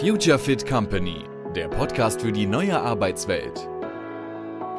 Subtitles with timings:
[0.00, 1.24] Future Fit Company,
[1.56, 3.68] der Podcast für die neue Arbeitswelt.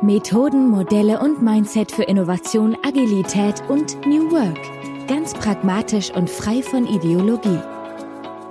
[0.02, 5.08] Methoden, Modelle und Mindset für Innovation, Agilität und New Work.
[5.08, 7.60] Ganz pragmatisch und frei von Ideologie.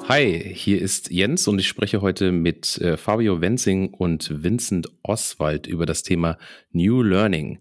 [0.08, 5.66] Hi, hier ist Jens und ich spreche heute mit äh, Fabio Wenzing und Vincent Oswald
[5.66, 6.38] über das Thema
[6.72, 7.60] New Learning.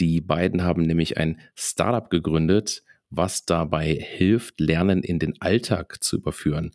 [0.00, 6.16] Die beiden haben nämlich ein Startup gegründet, was dabei hilft, Lernen in den Alltag zu
[6.16, 6.72] überführen.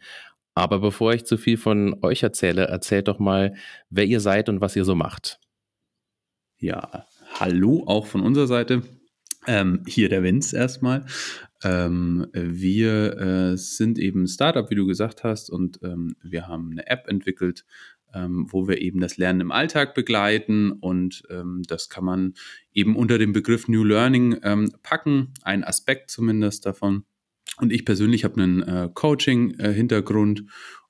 [0.53, 3.55] Aber bevor ich zu viel von euch erzähle, erzählt doch mal,
[3.89, 5.39] wer ihr seid und was ihr so macht.
[6.57, 7.05] Ja,
[7.39, 8.83] hallo auch von unserer Seite.
[9.47, 11.05] Ähm, hier der Vince erstmal.
[11.63, 16.87] Ähm, wir äh, sind eben Startup, wie du gesagt hast, und ähm, wir haben eine
[16.87, 17.65] App entwickelt,
[18.13, 20.71] ähm, wo wir eben das Lernen im Alltag begleiten.
[20.71, 22.33] Und ähm, das kann man
[22.73, 27.05] eben unter dem Begriff New Learning ähm, packen, ein Aspekt zumindest davon.
[27.61, 30.39] Und ich persönlich habe einen äh, Coaching-Hintergrund.
[30.39, 30.43] Äh,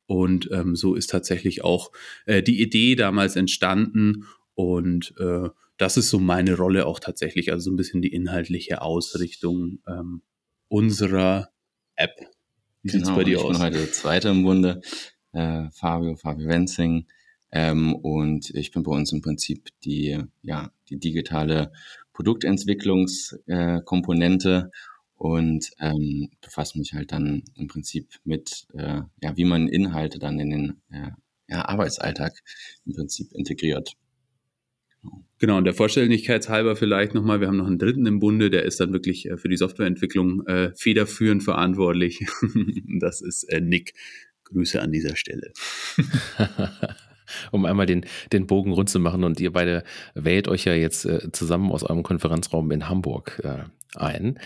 [0.07, 1.91] und ähm, so ist tatsächlich auch
[2.25, 4.25] äh, die Idee damals entstanden.
[4.55, 8.81] Und äh, das ist so meine Rolle auch tatsächlich, also so ein bisschen die inhaltliche
[8.81, 10.21] Ausrichtung ähm,
[10.67, 11.49] unserer
[11.95, 12.15] App.
[12.83, 13.51] Wie genau, sieht's bei dir ich aus?
[13.51, 14.81] Ich bin heute der Zweite im Bunde,
[15.33, 17.07] äh, Fabio, Fabio Wenzing.
[17.51, 21.71] Ähm, und ich bin bei uns im Prinzip die, ja, die digitale
[22.13, 24.71] Produktentwicklungskomponente
[25.21, 30.39] und ähm, befasse mich halt dann im Prinzip mit, äh, ja, wie man Inhalte dann
[30.39, 31.11] in den äh,
[31.47, 32.33] ja, Arbeitsalltag
[32.87, 33.93] im Prinzip integriert.
[35.37, 38.65] Genau, und der Vollständigkeit halber vielleicht nochmal, wir haben noch einen dritten im Bunde, der
[38.65, 42.25] ist dann wirklich äh, für die Softwareentwicklung äh, federführend verantwortlich.
[42.99, 43.93] das ist äh, Nick.
[44.45, 45.53] Grüße an dieser Stelle.
[47.51, 51.05] um einmal den, den Bogen rund zu machen und ihr beide wählt euch ja jetzt
[51.05, 53.63] äh, zusammen aus eurem Konferenzraum in Hamburg äh,
[53.95, 54.39] ein.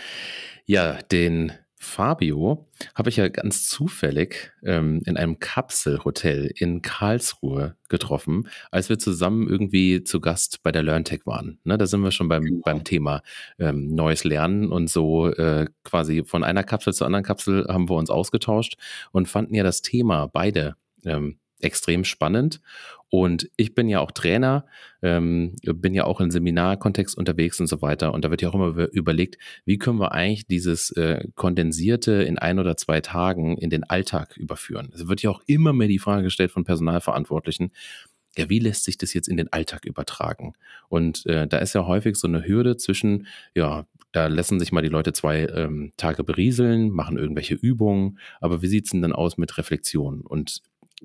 [0.66, 8.48] Ja, den Fabio habe ich ja ganz zufällig ähm, in einem Kapselhotel in Karlsruhe getroffen,
[8.70, 11.58] als wir zusammen irgendwie zu Gast bei der LearnTech waren.
[11.64, 12.62] Ne, da sind wir schon beim, genau.
[12.64, 13.22] beim Thema
[13.58, 17.96] ähm, neues Lernen und so äh, quasi von einer Kapsel zur anderen Kapsel haben wir
[17.96, 18.76] uns ausgetauscht
[19.12, 22.60] und fanden ja das Thema beide ähm, extrem spannend.
[23.08, 24.66] Und ich bin ja auch Trainer,
[25.00, 28.12] ähm, bin ja auch im Seminarkontext unterwegs und so weiter.
[28.12, 32.38] Und da wird ja auch immer überlegt, wie können wir eigentlich dieses äh, Kondensierte in
[32.38, 34.90] ein oder zwei Tagen in den Alltag überführen.
[34.92, 37.70] Es wird ja auch immer mehr die Frage gestellt von Personalverantwortlichen,
[38.36, 40.54] ja, wie lässt sich das jetzt in den Alltag übertragen?
[40.88, 44.82] Und äh, da ist ja häufig so eine Hürde zwischen, ja, da lassen sich mal
[44.82, 49.38] die Leute zwei ähm, Tage berieseln, machen irgendwelche Übungen, aber wie sieht's denn dann aus
[49.38, 50.22] mit Reflexion?
[50.22, 50.62] Und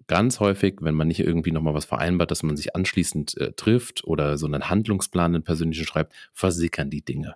[0.07, 4.03] ganz häufig, wenn man nicht irgendwie nochmal was vereinbart, dass man sich anschließend äh, trifft
[4.03, 7.35] oder so einen Handlungsplan, einen persönlichen schreibt, versickern die Dinge.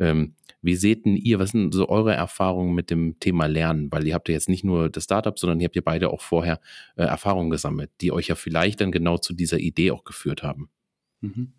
[0.00, 3.92] Ähm, wie seht denn ihr, was sind so eure Erfahrungen mit dem Thema Lernen?
[3.92, 6.22] Weil ihr habt ja jetzt nicht nur das Startup, sondern ihr habt ja beide auch
[6.22, 6.60] vorher
[6.96, 10.70] äh, Erfahrungen gesammelt, die euch ja vielleicht dann genau zu dieser Idee auch geführt haben.
[11.20, 11.52] Mhm.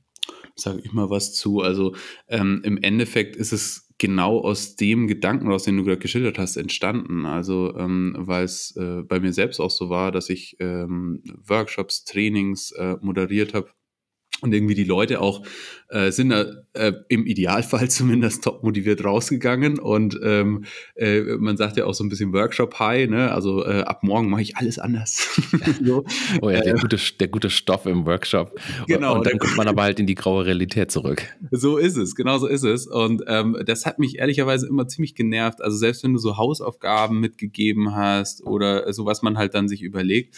[0.55, 1.61] Sage ich mal was zu.
[1.61, 1.95] Also
[2.27, 6.57] ähm, im Endeffekt ist es genau aus dem Gedanken, aus dem du gerade geschildert hast,
[6.57, 7.25] entstanden.
[7.25, 12.03] Also, ähm, weil es äh, bei mir selbst auch so war, dass ich ähm, Workshops,
[12.05, 13.69] Trainings äh, moderiert habe
[14.41, 15.43] und irgendwie die Leute auch
[15.89, 20.65] äh, sind äh, im Idealfall zumindest top motiviert rausgegangen und ähm,
[20.95, 23.31] äh, man sagt ja auch so ein bisschen Workshop High, ne?
[23.31, 25.39] Also äh, ab morgen mache ich alles anders.
[25.83, 26.03] so.
[26.41, 28.59] Oh ja, der, äh, gute, der gute Stoff im Workshop.
[28.87, 29.15] Genau.
[29.15, 31.23] Und dann kommt man aber halt in die graue Realität zurück.
[31.51, 32.87] So ist es, genau so ist es.
[32.87, 35.61] Und ähm, das hat mich ehrlicherweise immer ziemlich genervt.
[35.61, 39.81] Also selbst wenn du so Hausaufgaben mitgegeben hast oder so, was man halt dann sich
[39.81, 40.35] überlegt,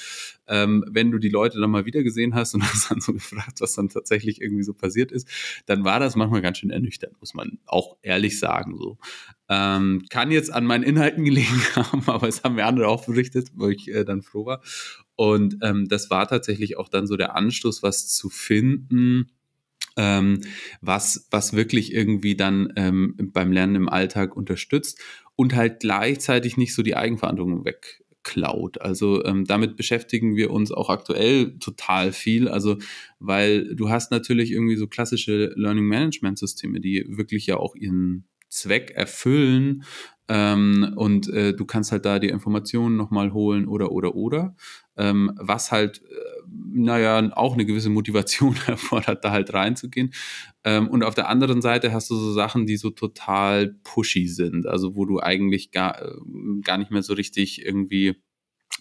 [0.48, 3.60] ähm, wenn du die Leute dann mal wieder gesehen hast und hast dann so gefragt,
[3.60, 5.28] was dann tatsächlich irgendwie so passiert ist,
[5.66, 8.78] dann war das manchmal ganz schön ernüchternd, muss man auch ehrlich sagen.
[8.78, 8.98] So.
[9.50, 13.50] Ähm, kann jetzt an meinen Inhalten gelegen haben, aber es haben mir andere auch berichtet,
[13.56, 14.62] wo ich äh, dann froh war.
[15.16, 19.32] Und ähm, das war tatsächlich auch dann so der Anstoß, was zu finden,
[19.96, 20.42] ähm,
[20.82, 25.00] was, was wirklich irgendwie dann ähm, beim Lernen im Alltag unterstützt
[25.36, 28.82] und halt gleichzeitig nicht so die Eigenverantwortung weg, Cloud.
[28.82, 32.50] Also ähm, damit beschäftigen wir uns auch aktuell total viel.
[32.50, 32.78] Also
[33.20, 38.26] weil du hast natürlich irgendwie so klassische Learning Management Systeme, die wirklich ja auch ihren
[38.50, 39.84] Zweck erfüllen
[40.30, 44.56] ähm, und äh, du kannst halt da die Informationen nochmal holen oder oder oder.
[44.98, 46.16] Ähm, was halt, äh,
[46.74, 50.14] naja, auch eine gewisse Motivation erfordert, da halt reinzugehen.
[50.64, 54.66] Ähm, und auf der anderen Seite hast du so Sachen, die so total pushy sind,
[54.66, 56.12] also wo du eigentlich gar, äh,
[56.62, 58.16] gar nicht mehr so richtig irgendwie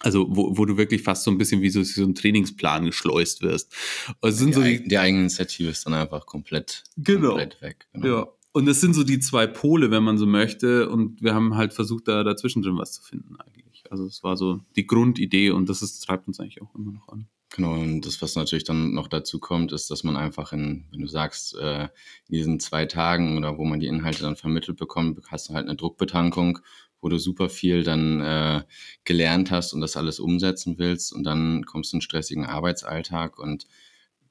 [0.01, 3.41] also wo, wo du wirklich fast so ein bisschen wie so, so ein Trainingsplan geschleust
[3.41, 3.75] wirst.
[4.21, 7.31] Also sind die, so die, die eigene Initiative ist dann einfach komplett, genau.
[7.31, 7.87] komplett weg.
[7.95, 8.07] Genau.
[8.07, 8.29] Ja.
[8.57, 10.89] Und das sind so die zwei Pole, wenn man so möchte.
[10.89, 13.85] Und wir haben halt versucht, da dazwischen drin was zu finden eigentlich.
[13.91, 17.07] Also es war so die Grundidee und das ist, treibt uns eigentlich auch immer noch
[17.09, 17.29] an.
[17.51, 21.03] Genau, und das, was natürlich dann noch dazu kommt, ist, dass man einfach in, wenn
[21.03, 21.83] du sagst, äh,
[22.29, 25.67] in diesen zwei Tagen oder wo man die Inhalte dann vermittelt bekommt, hast du halt
[25.67, 26.61] eine Druckbetankung,
[27.03, 28.63] wo du super viel dann äh,
[29.05, 33.39] gelernt hast und das alles umsetzen willst und dann kommst du in einen stressigen Arbeitsalltag
[33.39, 33.67] und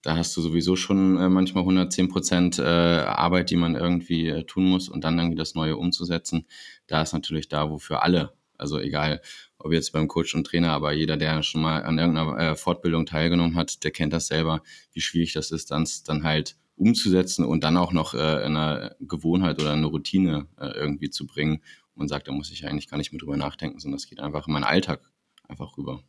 [0.06, 4.44] da hast du sowieso schon äh, manchmal 110 Prozent äh, Arbeit, die man irgendwie äh,
[4.44, 6.46] tun muss und dann irgendwie das Neue umzusetzen.
[6.86, 9.22] Da ist natürlich da, wofür alle, also egal,
[9.58, 13.08] ob jetzt beim Coach und Trainer, aber jeder, der schon mal an irgendeiner äh, Fortbildung
[13.08, 14.62] teilgenommen hat, der kennt das selber,
[14.94, 18.96] wie schwierig das ist, dann, dann halt umzusetzen und dann auch noch äh, in eine
[19.00, 21.64] Gewohnheit oder eine Routine äh, irgendwie zu bringen.
[21.96, 24.46] Man sagt, da muss ich eigentlich gar nicht mehr drüber nachdenken, sondern das geht einfach
[24.46, 25.02] in meinen Alltag
[25.48, 26.04] einfach rüber.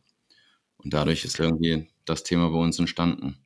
[0.77, 3.39] Und dadurch ist irgendwie das Thema bei uns entstanden.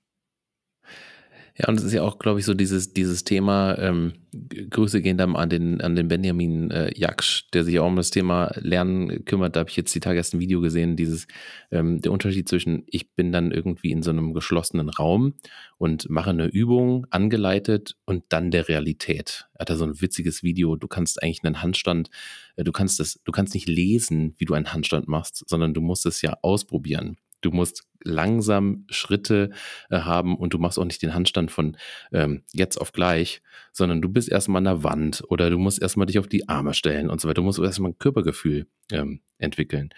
[1.58, 4.14] Ja, und es ist ja auch, glaube ich, so dieses, dieses Thema, ähm,
[4.70, 8.10] Grüße gehen dann an den, an den Benjamin äh, Jaksch, der sich auch um das
[8.10, 9.56] Thema Lernen kümmert.
[9.56, 11.28] Da habe ich jetzt die Tage erst ein Video gesehen, dieses,
[11.70, 15.34] ähm, der Unterschied zwischen, ich bin dann irgendwie in so einem geschlossenen Raum
[15.78, 19.48] und mache eine Übung, angeleitet und dann der Realität.
[19.54, 22.10] Er hat da so ein witziges Video, du kannst eigentlich einen Handstand,
[22.56, 25.82] äh, du kannst das, du kannst nicht lesen, wie du einen Handstand machst, sondern du
[25.82, 27.18] musst es ja ausprobieren.
[27.42, 29.52] Du musst langsam Schritte
[29.90, 31.78] äh, haben und du machst auch nicht den Handstand von
[32.12, 33.42] ähm, jetzt auf gleich,
[33.72, 36.74] sondern du bist erstmal an der Wand oder du musst erstmal dich auf die Arme
[36.74, 37.42] stellen und so weiter.
[37.42, 39.90] Du musst erstmal ein Körpergefühl ähm, entwickeln.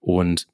[0.00, 0.46] Und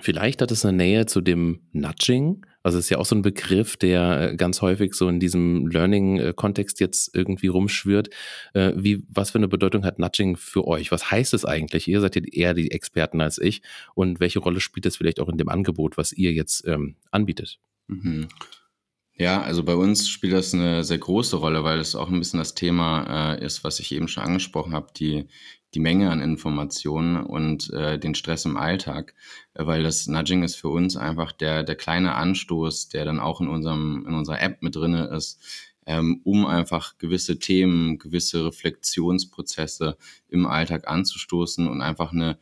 [0.00, 2.44] Vielleicht hat es eine Nähe zu dem Nudging.
[2.62, 5.68] Also es ist ja auch so ein Begriff, der äh, ganz häufig so in diesem
[5.68, 8.10] Learning-Kontext jetzt irgendwie rumschwirrt.
[8.52, 10.92] Äh, wie, was für eine Bedeutung hat Nudging für euch?
[10.92, 11.88] Was heißt es eigentlich?
[11.88, 13.62] Ihr seid ja eher die Experten als ich.
[13.94, 17.58] Und welche Rolle spielt es vielleicht auch in dem Angebot, was ihr jetzt ähm, anbietet?
[17.86, 18.28] Mhm.
[19.18, 22.38] Ja, also bei uns spielt das eine sehr große Rolle, weil es auch ein bisschen
[22.38, 25.26] das Thema äh, ist, was ich eben schon angesprochen habe, die,
[25.76, 29.12] die Menge an Informationen und äh, den Stress im Alltag,
[29.52, 33.48] weil das Nudging ist für uns einfach der, der kleine Anstoß, der dann auch in,
[33.48, 35.38] unserem, in unserer App mit drinne ist,
[35.84, 42.38] ähm, um einfach gewisse Themen, gewisse Reflexionsprozesse im Alltag anzustoßen und einfach eine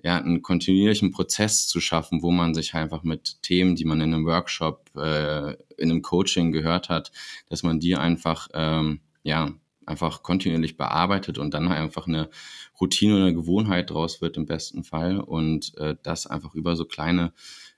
[0.00, 4.14] ja, einen kontinuierlichen Prozess zu schaffen, wo man sich einfach mit Themen, die man in
[4.14, 7.10] einem Workshop, äh, in einem Coaching gehört hat,
[7.48, 9.52] dass man die einfach, ähm, ja,
[9.88, 12.28] einfach kontinuierlich bearbeitet und dann einfach eine
[12.80, 16.84] Routine oder eine Gewohnheit draus wird im besten Fall und äh, das einfach über so
[16.84, 17.32] kleine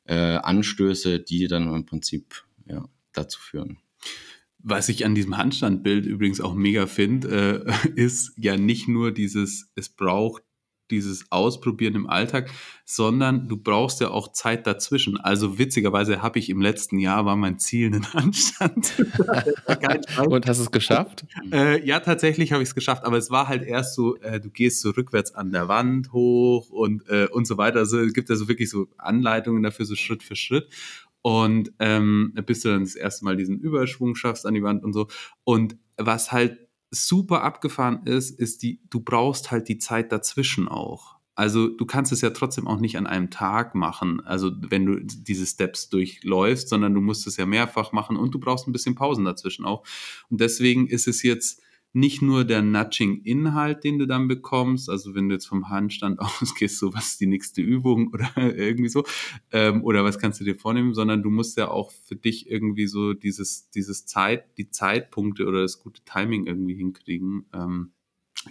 [0.04, 3.78] äh, Anstöße, die dann im Prinzip ja, dazu führen.
[4.58, 9.70] Was ich an diesem Handstandbild übrigens auch mega finde, äh, ist ja nicht nur dieses,
[9.74, 10.42] es braucht
[10.90, 12.50] dieses Ausprobieren im Alltag,
[12.84, 15.18] sondern du brauchst ja auch Zeit dazwischen.
[15.18, 18.92] Also witzigerweise habe ich im letzten Jahr war mein Ziel einen Handstand.
[20.26, 21.24] Und hast du es geschafft?
[21.52, 24.50] Äh, ja, tatsächlich habe ich es geschafft, aber es war halt erst so, äh, du
[24.50, 27.78] gehst so rückwärts an der Wand hoch und, äh, und so weiter.
[27.78, 30.68] Also es gibt ja so wirklich so Anleitungen dafür, so Schritt für Schritt.
[31.22, 34.94] Und ähm, bis du dann das erste Mal diesen Überschwung schaffst an die Wand und
[34.94, 35.08] so.
[35.44, 41.16] Und was halt super abgefahren ist, ist die, du brauchst halt die Zeit dazwischen auch.
[41.36, 45.00] Also du kannst es ja trotzdem auch nicht an einem Tag machen, also wenn du
[45.02, 48.94] diese Steps durchläufst, sondern du musst es ja mehrfach machen und du brauchst ein bisschen
[48.94, 49.86] Pausen dazwischen auch.
[50.28, 55.28] Und deswegen ist es jetzt nicht nur der Nudging-Inhalt, den du dann bekommst, also wenn
[55.28, 59.04] du jetzt vom Handstand ausgehst, so was ist die nächste Übung oder irgendwie so,
[59.52, 62.86] ähm, oder was kannst du dir vornehmen, sondern du musst ja auch für dich irgendwie
[62.86, 67.46] so dieses, dieses Zeit, die Zeitpunkte oder das gute Timing irgendwie hinkriegen.
[67.52, 67.92] Ähm,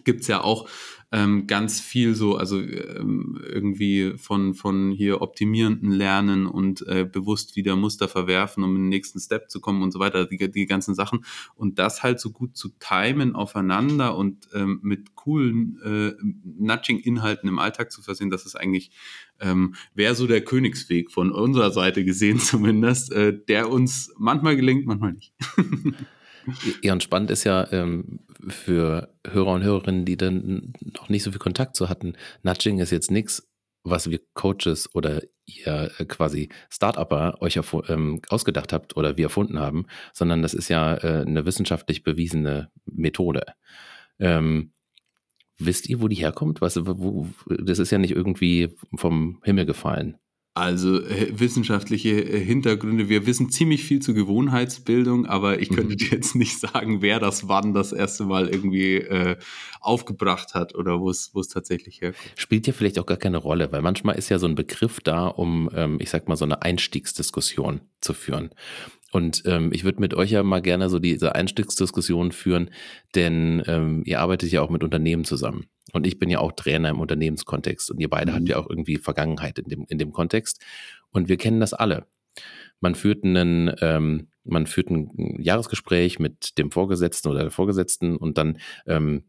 [0.04, 0.68] gibt's ja auch
[1.12, 7.56] ähm, ganz viel so, also ähm, irgendwie von, von hier optimierenden Lernen und äh, bewusst
[7.56, 10.66] wieder Muster verwerfen, um in den nächsten Step zu kommen und so weiter, die, die
[10.68, 11.26] ganzen Sachen.
[11.56, 17.58] Und das halt so gut zu timen aufeinander und ähm, mit coolen äh, Nudging-Inhalten im
[17.58, 18.92] Alltag zu versehen, das ist eigentlich,
[19.40, 24.86] ähm, wäre so der Königsweg von unserer Seite gesehen zumindest, äh, der uns manchmal gelingt,
[24.86, 25.34] manchmal nicht.
[26.82, 31.32] Ja, und spannend ist ja ähm, für Hörer und Hörerinnen, die dann noch nicht so
[31.32, 33.48] viel Kontakt zu hatten, Nudging ist jetzt nichts,
[33.84, 39.60] was wir Coaches oder ihr äh, quasi Start-Upper euch ähm, ausgedacht habt oder wir erfunden
[39.60, 43.46] haben, sondern das ist ja äh, eine wissenschaftlich bewiesene Methode.
[44.20, 44.74] Ähm,
[45.58, 46.62] wisst ihr, wo die herkommt?
[46.62, 50.18] Was, wo, das ist ja nicht irgendwie vom Himmel gefallen.
[50.56, 53.08] Also äh, wissenschaftliche äh, Hintergründe.
[53.08, 55.98] Wir wissen ziemlich viel zur Gewohnheitsbildung, aber ich könnte mhm.
[55.98, 59.38] dir jetzt nicht sagen, wer das wann das erste Mal irgendwie äh,
[59.80, 62.34] aufgebracht hat oder wo es wo es tatsächlich herkommt.
[62.36, 65.28] Spielt ja vielleicht auch gar keine Rolle, weil manchmal ist ja so ein Begriff da,
[65.28, 68.50] um, ähm, ich sag mal, so eine Einstiegsdiskussion zu führen.
[69.12, 72.70] Und ähm, ich würde mit euch ja mal gerne so diese Einstiegsdiskussion führen,
[73.16, 75.66] denn ähm, ihr arbeitet ja auch mit Unternehmen zusammen.
[75.94, 78.36] Und ich bin ja auch Trainer im Unternehmenskontext und ihr beide Mhm.
[78.36, 80.62] habt ja auch irgendwie Vergangenheit in dem, in dem Kontext.
[81.12, 82.06] Und wir kennen das alle.
[82.80, 88.38] Man führt einen, ähm, man führt ein Jahresgespräch mit dem Vorgesetzten oder der Vorgesetzten und
[88.38, 89.24] dann ähm,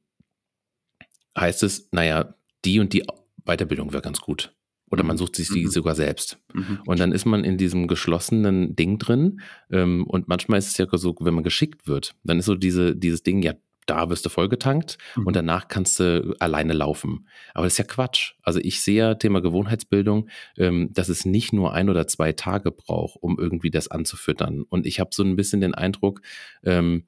[1.38, 3.04] heißt es, naja, die und die
[3.44, 4.54] Weiterbildung wäre ganz gut.
[4.90, 5.18] Oder man Mhm.
[5.18, 5.70] sucht sich die Mhm.
[5.70, 6.38] sogar selbst.
[6.52, 6.80] Mhm.
[6.84, 9.40] Und dann ist man in diesem geschlossenen Ding drin.
[9.70, 12.96] Ähm, und manchmal ist es ja so, wenn man geschickt wird, dann ist so diese,
[12.96, 13.54] dieses Ding, ja,
[13.90, 15.26] da wirst du vollgetankt Mhm.
[15.26, 17.26] und danach kannst du alleine laufen.
[17.54, 18.34] Aber das ist ja Quatsch.
[18.42, 22.70] Also ich sehe ja Thema Gewohnheitsbildung, ähm, dass es nicht nur ein oder zwei Tage
[22.70, 24.62] braucht, um irgendwie das anzufüttern.
[24.68, 26.22] Und ich habe so ein bisschen den Eindruck,
[26.64, 27.04] ähm,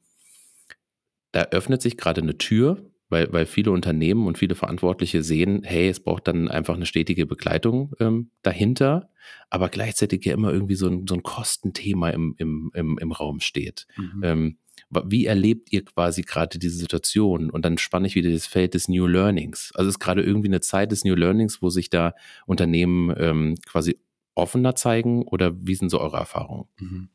[1.32, 5.88] da öffnet sich gerade eine Tür, weil, weil viele Unternehmen und viele Verantwortliche sehen, hey,
[5.88, 9.10] es braucht dann einfach eine stetige Begleitung ähm, dahinter,
[9.50, 13.40] aber gleichzeitig ja immer irgendwie so ein, so ein Kostenthema im, im, im, im Raum
[13.40, 13.86] steht.
[13.96, 14.20] Mhm.
[14.24, 14.58] Ähm,
[15.04, 17.50] wie erlebt ihr quasi gerade diese Situation?
[17.50, 19.72] Und dann spanne ich wieder das Feld des New Learnings.
[19.75, 22.14] Also es ist gerade irgendwie eine Zeit des New Learnings, wo sich da
[22.46, 23.99] Unternehmen ähm, quasi
[24.34, 26.66] offener zeigen oder wie sind so eure Erfahrungen?
[26.78, 27.08] Mhm.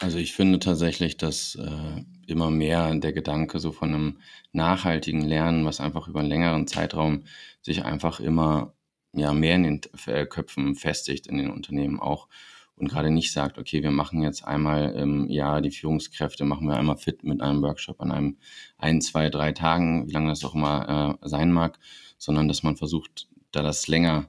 [0.00, 4.18] Also ich finde tatsächlich, dass äh, immer mehr der Gedanke so von einem
[4.52, 7.24] nachhaltigen Lernen, was einfach über einen längeren Zeitraum
[7.60, 8.74] sich einfach immer
[9.12, 12.28] ja, mehr in den äh, Köpfen festigt in den Unternehmen auch
[12.76, 16.76] und gerade nicht sagt, okay, wir machen jetzt einmal im Jahr die Führungskräfte, machen wir
[16.76, 18.38] einmal fit mit einem Workshop an einem
[18.78, 21.78] ein, zwei, drei Tagen, wie lange das auch immer äh, sein mag,
[22.18, 24.28] sondern dass man versucht, da das länger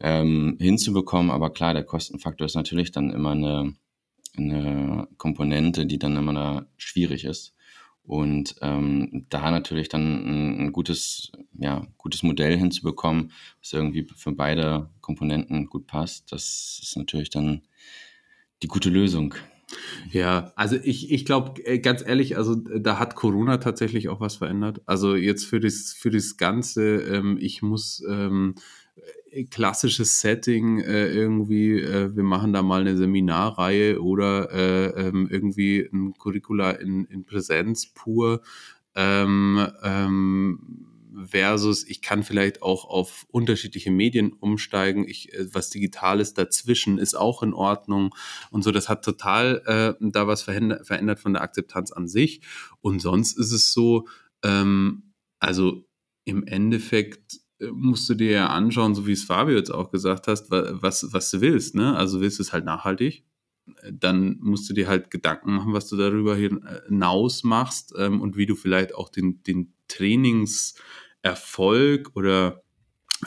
[0.00, 1.30] ähm, hinzubekommen.
[1.30, 3.76] Aber klar, der Kostenfaktor ist natürlich dann immer eine
[4.38, 7.54] eine Komponente, die dann immer da schwierig ist.
[8.06, 14.32] Und ähm, da natürlich dann ein, ein gutes, ja, gutes Modell hinzubekommen, was irgendwie für
[14.32, 17.62] beide Komponenten gut passt, das ist natürlich dann
[18.62, 19.34] die gute Lösung.
[20.12, 24.80] Ja, also ich, ich glaube, ganz ehrlich, also da hat Corona tatsächlich auch was verändert.
[24.86, 28.54] Also jetzt für das, für das Ganze, ähm, ich muss ähm,
[29.44, 35.88] klassisches Setting äh, irgendwie, äh, wir machen da mal eine Seminarreihe oder äh, ähm, irgendwie
[35.92, 38.40] ein Curricula in, in Präsenz pur.
[38.94, 40.86] Ähm, ähm,
[41.24, 45.06] versus ich kann vielleicht auch auf unterschiedliche Medien umsteigen.
[45.08, 48.14] Ich, äh, was Digitales dazwischen ist auch in Ordnung
[48.50, 48.70] und so.
[48.70, 52.40] Das hat total äh, da was verändert, von der Akzeptanz an sich.
[52.80, 54.06] Und sonst ist es so,
[54.42, 55.86] ähm, also
[56.24, 57.40] im Endeffekt
[57.72, 61.30] musst du dir ja anschauen, so wie es Fabio jetzt auch gesagt hast, was, was
[61.30, 61.74] du willst.
[61.74, 61.96] Ne?
[61.96, 63.24] Also willst du es halt nachhaltig?
[63.90, 68.46] Dann musst du dir halt Gedanken machen, was du darüber hinaus machst ähm, und wie
[68.46, 72.62] du vielleicht auch den, den Trainingserfolg oder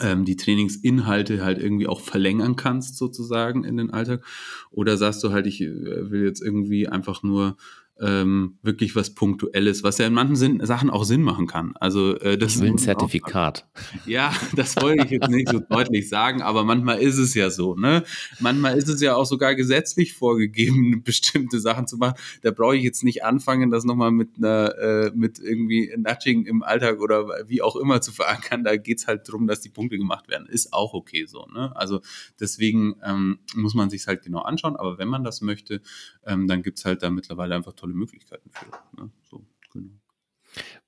[0.00, 4.24] ähm, die Trainingsinhalte halt irgendwie auch verlängern kannst, sozusagen in den Alltag.
[4.70, 7.58] Oder sagst du halt, ich äh, will jetzt irgendwie einfach nur
[8.00, 11.74] ähm, wirklich was Punktuelles, was ja in manchen Sinn, Sachen auch Sinn machen kann.
[11.78, 13.68] Also äh, das ich will ein Zertifikat.
[14.06, 17.74] Ja, das wollte ich jetzt nicht so deutlich sagen, aber manchmal ist es ja so.
[17.74, 18.02] Ne?
[18.40, 22.14] Manchmal ist es ja auch sogar gesetzlich vorgegeben, bestimmte Sachen zu machen.
[22.42, 26.62] Da brauche ich jetzt nicht anfangen, das nochmal mit einer, äh, mit irgendwie Nudging im
[26.62, 28.64] Alltag oder wie auch immer zu verankern.
[28.64, 30.46] Da geht's halt darum, dass die Punkte gemacht werden.
[30.48, 31.46] Ist auch okay so.
[31.52, 31.74] Ne?
[31.76, 32.00] Also
[32.38, 34.76] deswegen ähm, muss man sich halt genau anschauen.
[34.76, 35.82] Aber wenn man das möchte,
[36.24, 38.66] ähm, dann gibt's halt da mittlerweile einfach tolle Möglichkeiten für.
[39.00, 39.10] Ne?
[39.22, 39.90] So, genau.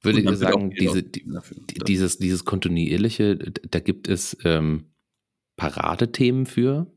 [0.01, 1.25] Würde ich sagen, diese, die,
[1.87, 4.87] dieses, dieses kontinuierliche, da gibt es ähm,
[5.57, 6.93] Paradethemen für?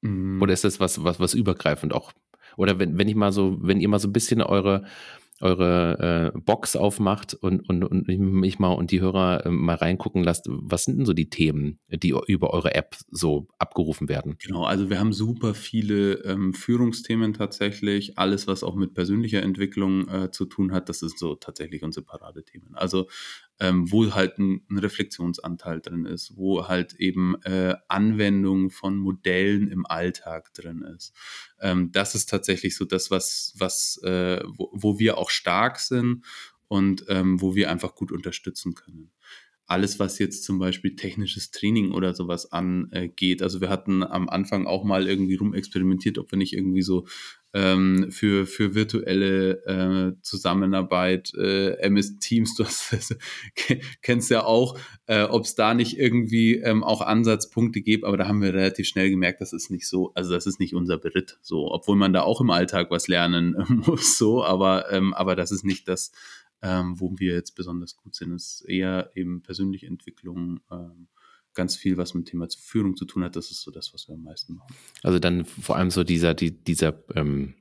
[0.00, 0.40] Mhm.
[0.40, 2.12] Oder ist das was, was, was übergreifend auch?
[2.56, 4.84] Oder wenn, wenn ich mal so, wenn ihr mal so ein bisschen eure,
[5.40, 10.24] eure äh, Box aufmacht und, und, und mich mal und die Hörer äh, mal reingucken
[10.24, 14.36] lasst, was sind denn so die Themen, die über eure App so abgerufen werden?
[14.42, 18.18] Genau, also wir haben super viele ähm, Führungsthemen tatsächlich.
[18.18, 22.04] Alles, was auch mit persönlicher Entwicklung äh, zu tun hat, das ist so tatsächlich unsere
[22.04, 22.74] Paradethemen.
[22.74, 23.08] Also
[23.60, 29.68] ähm, wo halt ein, ein, Reflexionsanteil drin ist, wo halt eben äh, Anwendung von Modellen
[29.68, 31.14] im Alltag drin ist.
[31.60, 36.24] Ähm, das ist tatsächlich so das, was, was äh, wo, wo wir auch stark sind
[36.68, 39.10] und ähm, wo wir einfach gut unterstützen können
[39.66, 43.42] alles, was jetzt zum Beispiel technisches Training oder sowas angeht.
[43.42, 47.06] Also wir hatten am Anfang auch mal irgendwie rumexperimentiert, ob wir nicht irgendwie so
[47.52, 53.16] ähm, für, für virtuelle äh, Zusammenarbeit, äh, MS Teams, du hast,
[54.02, 58.28] kennst ja auch, äh, ob es da nicht irgendwie ähm, auch Ansatzpunkte gibt, aber da
[58.28, 61.38] haben wir relativ schnell gemerkt, das ist nicht so, also das ist nicht unser Beritt,
[61.40, 63.56] so, obwohl man da auch im Alltag was lernen
[63.86, 66.12] muss, so, aber, ähm, aber das ist nicht das,
[66.62, 68.34] ähm, wo wir jetzt besonders gut sind.
[68.34, 71.08] Ist eher eben persönliche Entwicklung, ähm,
[71.54, 73.36] ganz viel, was mit dem Thema Führung zu tun hat.
[73.36, 74.74] Das ist so das, was wir am meisten machen.
[75.02, 77.54] Also dann vor allem so dieser, die, dieser, ähm,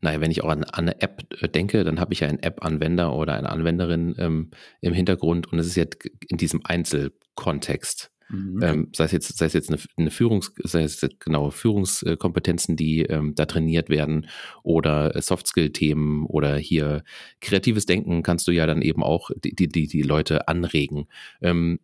[0.00, 2.38] Naja, wenn ich auch an, an eine App äh, denke, dann habe ich ja einen
[2.38, 4.50] App-Anwender oder eine Anwenderin ähm,
[4.80, 5.84] im Hintergrund und es ist ja
[6.28, 8.10] in diesem Einzelkontext.
[8.30, 8.62] Mhm.
[8.62, 13.02] Ähm, sei es jetzt, sei es jetzt eine, eine Führungs, sei es genau Führungskompetenzen, die
[13.02, 14.28] ähm, da trainiert werden
[14.62, 17.02] oder Softskill-Themen oder hier
[17.40, 21.08] kreatives Denken kannst du ja dann eben auch die, die, die Leute anregen.
[21.42, 21.80] Ähm,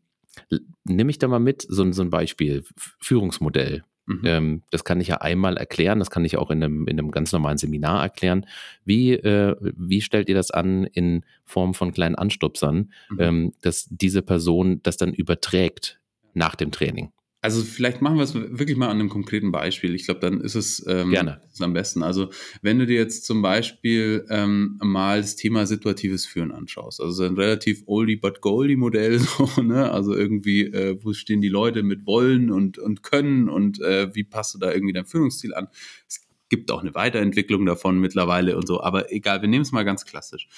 [0.85, 2.65] nimm ich da mal mit, so, so ein Beispiel,
[3.01, 3.83] Führungsmodell.
[4.07, 4.21] Mhm.
[4.25, 7.11] Ähm, das kann ich ja einmal erklären, das kann ich auch in einem, in einem
[7.11, 8.47] ganz normalen Seminar erklären.
[8.85, 13.21] Wie, äh, wie stellt ihr das an in Form von kleinen Anstupsern, mhm.
[13.21, 15.99] ähm, dass diese Person das dann überträgt
[16.37, 17.11] nach dem Training?
[17.43, 19.95] Also vielleicht machen wir es wirklich mal an einem konkreten Beispiel.
[19.95, 21.41] Ich glaube, dann ist es, ähm, Gerne.
[21.53, 22.03] Ist am besten.
[22.03, 27.23] Also wenn du dir jetzt zum Beispiel ähm, mal das Thema situatives Führen anschaust, also
[27.23, 29.93] ein relativ oldie but goldie Modell, so, ne?
[29.93, 34.25] also irgendwie, äh, wo stehen die Leute mit wollen und, und können und äh, wie
[34.25, 35.69] passt du da irgendwie dein Führungsstil an?
[36.09, 39.85] Es gibt auch eine Weiterentwicklung davon mittlerweile und so, aber egal, wir nehmen es mal
[39.85, 40.49] ganz klassisch.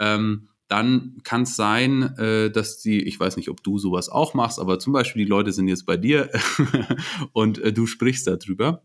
[0.00, 4.32] Ähm, dann kann es sein, äh, dass die, ich weiß nicht, ob du sowas auch
[4.32, 6.30] machst, aber zum Beispiel die Leute sind jetzt bei dir
[7.34, 8.82] und äh, du sprichst darüber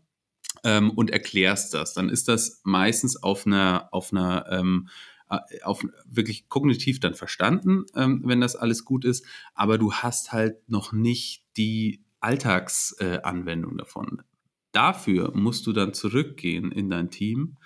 [0.64, 1.94] ähm, und erklärst das.
[1.94, 4.90] Dann ist das meistens auf einer, auf einer, ähm,
[5.30, 10.30] äh, auf wirklich kognitiv dann verstanden, ähm, wenn das alles gut ist, aber du hast
[10.30, 14.20] halt noch nicht die Alltagsanwendung äh, davon.
[14.72, 17.56] Dafür musst du dann zurückgehen in dein Team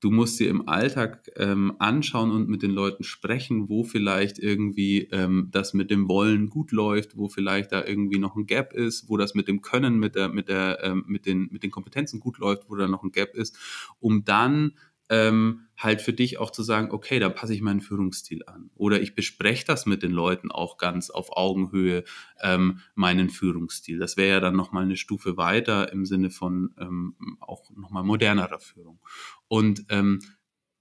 [0.00, 5.08] du musst dir im Alltag ähm, anschauen und mit den Leuten sprechen, wo vielleicht irgendwie
[5.12, 9.08] ähm, das mit dem Wollen gut läuft, wo vielleicht da irgendwie noch ein Gap ist,
[9.08, 12.20] wo das mit dem Können, mit der, mit der, ähm, mit den, mit den Kompetenzen
[12.20, 13.58] gut läuft, wo da noch ein Gap ist,
[13.98, 14.72] um dann
[15.08, 18.70] ähm, halt für dich auch zu sagen, okay, da passe ich meinen Führungsstil an.
[18.74, 22.04] Oder ich bespreche das mit den Leuten auch ganz auf Augenhöhe,
[22.40, 23.98] ähm, meinen Führungsstil.
[23.98, 28.58] Das wäre ja dann nochmal eine Stufe weiter im Sinne von ähm, auch nochmal modernerer
[28.58, 29.00] Führung.
[29.48, 30.20] Und ähm,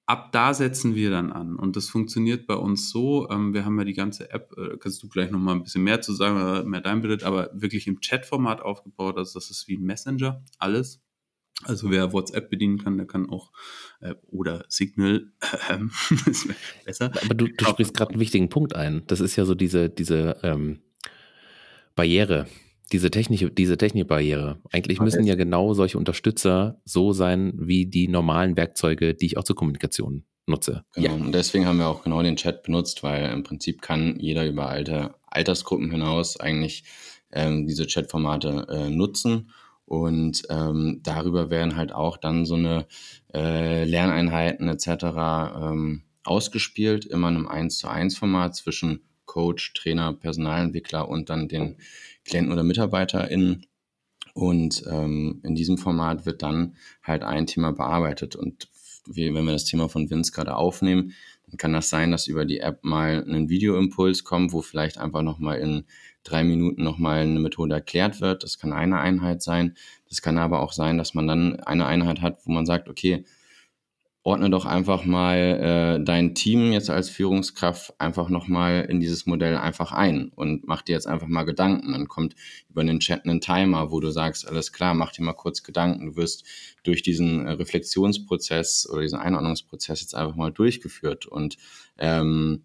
[0.05, 1.55] ab da setzen wir dann an.
[1.55, 3.29] Und das funktioniert bei uns so.
[3.29, 6.01] Ähm, wir haben ja die ganze App, äh, kannst du gleich nochmal ein bisschen mehr
[6.01, 9.17] zu sagen, mehr dein Bild, aber wirklich im Chat-Format aufgebaut.
[9.17, 11.04] Also das ist wie ein Messenger, alles.
[11.63, 13.51] Also wer WhatsApp bedienen kann, der kann auch
[14.01, 15.77] äh, oder Signal, äh,
[16.25, 17.11] das wäre besser.
[17.23, 19.03] Aber du, du sprichst gerade einen wichtigen Punkt ein.
[19.07, 20.81] Das ist ja so diese, diese ähm,
[21.95, 22.47] Barriere,
[22.91, 24.59] diese technische, diese Technikbarriere.
[24.71, 25.05] Eigentlich okay.
[25.05, 29.55] müssen ja genau solche Unterstützer so sein wie die normalen Werkzeuge, die ich auch zur
[29.55, 30.83] Kommunikation nutze.
[30.93, 31.07] Genau.
[31.07, 31.13] Ja.
[31.13, 34.69] Und deswegen haben wir auch genau den Chat benutzt, weil im Prinzip kann jeder über
[34.69, 36.83] alte Altersgruppen hinaus eigentlich
[37.31, 39.51] ähm, diese Chatformate äh, nutzen.
[39.85, 42.87] Und ähm, darüber werden halt auch dann so eine
[43.33, 44.87] äh, Lerneinheiten etc.
[44.87, 51.47] Ähm, ausgespielt, immer in einem 1 zu 1 Format zwischen Coach, Trainer, Personalentwickler und dann
[51.47, 51.77] den
[52.23, 53.65] Klienten oder MitarbeiterInnen.
[54.33, 58.35] Und ähm, in diesem Format wird dann halt ein Thema bearbeitet.
[58.35, 58.67] Und
[59.07, 61.13] wie, wenn wir das Thema von Vince gerade aufnehmen,
[61.47, 65.21] dann kann das sein, dass über die App mal ein Videoimpuls kommt, wo vielleicht einfach
[65.21, 65.85] nochmal in
[66.25, 68.43] drei Minuten nochmal eine Methode erklärt wird.
[68.43, 69.75] Das kann eine Einheit sein.
[70.09, 73.23] Das kann aber auch sein, dass man dann eine Einheit hat, wo man sagt, okay,
[74.25, 75.37] ordne doch einfach mal
[75.99, 80.81] äh, dein Team jetzt als Führungskraft einfach nochmal in dieses Modell einfach ein und mach
[80.81, 81.91] dir jetzt einfach mal Gedanken.
[81.91, 82.35] Dann kommt
[82.67, 86.07] über den Chat ein Timer, wo du sagst, alles klar, mach dir mal kurz Gedanken.
[86.07, 86.43] Du wirst
[86.81, 91.57] durch diesen äh, Reflexionsprozess oder diesen Einordnungsprozess jetzt einfach mal durchgeführt und
[91.99, 92.63] ähm,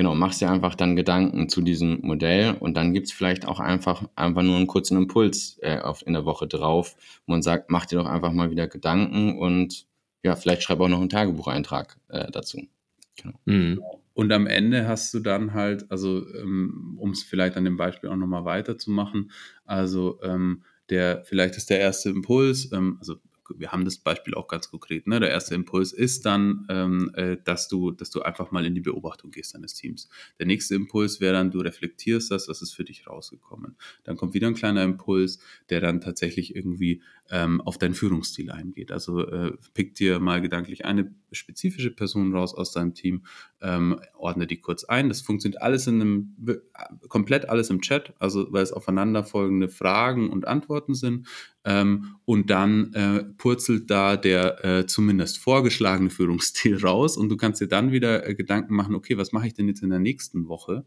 [0.00, 4.08] genau, machst dir einfach dann Gedanken zu diesem Modell und dann gibt's vielleicht auch einfach,
[4.16, 7.84] einfach nur einen kurzen Impuls äh, auf, in der Woche drauf, wo man sagt, mach
[7.84, 9.86] dir doch einfach mal wieder Gedanken und
[10.22, 12.62] ja, vielleicht schreib auch noch einen Tagebucheintrag äh, dazu.
[13.20, 13.38] Genau.
[13.44, 13.82] Mhm.
[14.14, 18.08] Und am Ende hast du dann halt, also ähm, um es vielleicht an dem Beispiel
[18.08, 19.30] auch nochmal weiterzumachen,
[19.66, 23.16] also ähm, der, vielleicht ist der erste Impuls, ähm, also
[23.58, 25.06] wir haben das Beispiel auch ganz konkret.
[25.06, 25.20] Ne?
[25.20, 28.80] Der erste Impuls ist dann, ähm, äh, dass, du, dass du einfach mal in die
[28.80, 30.08] Beobachtung gehst deines Teams.
[30.38, 33.76] Der nächste Impuls wäre dann, du reflektierst das, was ist für dich rausgekommen.
[34.04, 38.90] Dann kommt wieder ein kleiner Impuls, der dann tatsächlich irgendwie ähm, auf deinen Führungsstil eingeht.
[38.90, 43.24] Also äh, pick dir mal gedanklich eine spezifische Person raus aus deinem Team,
[43.60, 45.08] ähm, ordne die kurz ein.
[45.08, 46.60] Das funktioniert alles in einem,
[47.08, 51.28] komplett alles im Chat, also weil es aufeinanderfolgende Fragen und Antworten sind.
[51.64, 57.60] Ähm, und dann äh, purzelt da der äh, zumindest vorgeschlagene Führungsstil raus und du kannst
[57.60, 60.48] dir dann wieder äh, Gedanken machen, okay, was mache ich denn jetzt in der nächsten
[60.48, 60.84] Woche?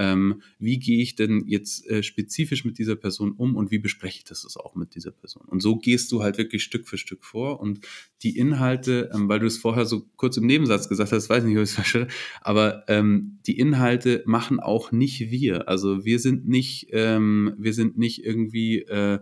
[0.00, 4.18] ähm, wie gehe ich denn jetzt äh, spezifisch mit dieser Person um und wie bespreche
[4.18, 5.44] ich das auch mit dieser Person.
[5.46, 7.80] Und so gehst du halt wirklich Stück für Stück vor und
[8.22, 11.56] die Inhalte, ähm, weil du es vorher so kurz im Nebensatz gesagt hast, weiß nicht,
[11.56, 12.08] ob ich es verstehe,
[12.40, 15.68] aber ähm, die Inhalte machen auch nicht wir.
[15.68, 19.20] Also wir sind nicht, ähm, wir sind nicht irgendwie äh,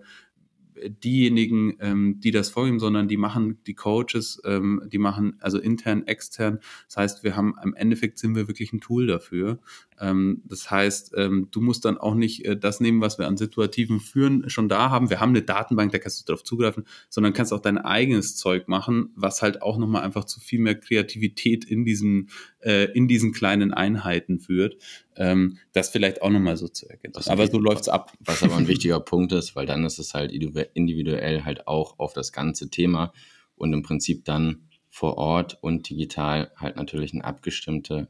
[0.88, 6.06] diejenigen, ähm, die das vorgeben, sondern die machen die Coaches, ähm, die machen also intern,
[6.06, 6.60] extern.
[6.86, 9.58] Das heißt, wir haben im Endeffekt sind wir wirklich ein Tool dafür.
[10.00, 13.36] Ähm, das heißt, ähm, du musst dann auch nicht äh, das nehmen, was wir an
[13.36, 15.10] situativen Führen schon da haben.
[15.10, 18.68] Wir haben eine Datenbank, da kannst du darauf zugreifen, sondern kannst auch dein eigenes Zeug
[18.68, 22.30] machen, was halt auch nochmal einfach zu viel mehr Kreativität in diesen,
[22.60, 24.76] äh, in diesen kleinen Einheiten führt.
[25.16, 27.14] Ähm, das vielleicht auch nochmal so zu erkennen.
[27.26, 28.12] aber so läuft's ab.
[28.20, 32.12] Was aber ein wichtiger Punkt ist, weil dann ist es halt individuell halt auch auf
[32.12, 33.12] das ganze Thema
[33.56, 38.08] und im Prinzip dann vor Ort und digital halt natürlich eine abgestimmte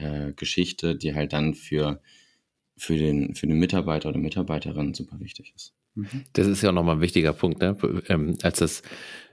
[0.00, 2.00] äh, Geschichte, die halt dann für,
[2.76, 5.74] für, den, für den Mitarbeiter oder Mitarbeiterin super wichtig ist.
[5.94, 6.24] Mhm.
[6.32, 7.60] Das ist ja auch nochmal ein wichtiger Punkt.
[7.60, 7.76] Ne?
[8.08, 8.82] Ähm, als das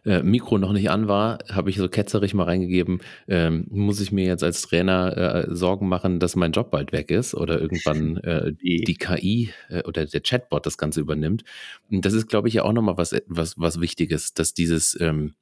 [0.06, 4.12] äh, Mikro noch nicht an war, habe ich so ketzerig mal reingegeben, ähm, muss ich
[4.12, 8.18] mir jetzt als Trainer äh, Sorgen machen, dass mein Job bald weg ist oder irgendwann
[8.24, 11.44] äh, die, KI äh, oder der Chatbot das Ganze übernimmt.
[11.92, 15.36] Und das ist, glaube ich, ja auch nochmal was, was, was Wichtiges, dass dieses, ähm,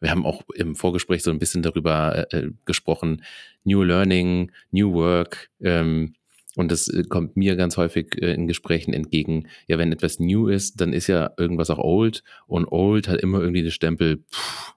[0.00, 3.22] wir haben auch im Vorgespräch so ein bisschen darüber äh, gesprochen,
[3.64, 6.14] New Learning, New Work, ähm,
[6.56, 9.48] und das äh, kommt mir ganz häufig äh, in Gesprächen entgegen.
[9.66, 12.22] Ja, wenn etwas new ist, dann ist ja irgendwas auch old.
[12.46, 14.74] Und old hat immer irgendwie den Stempel, pff,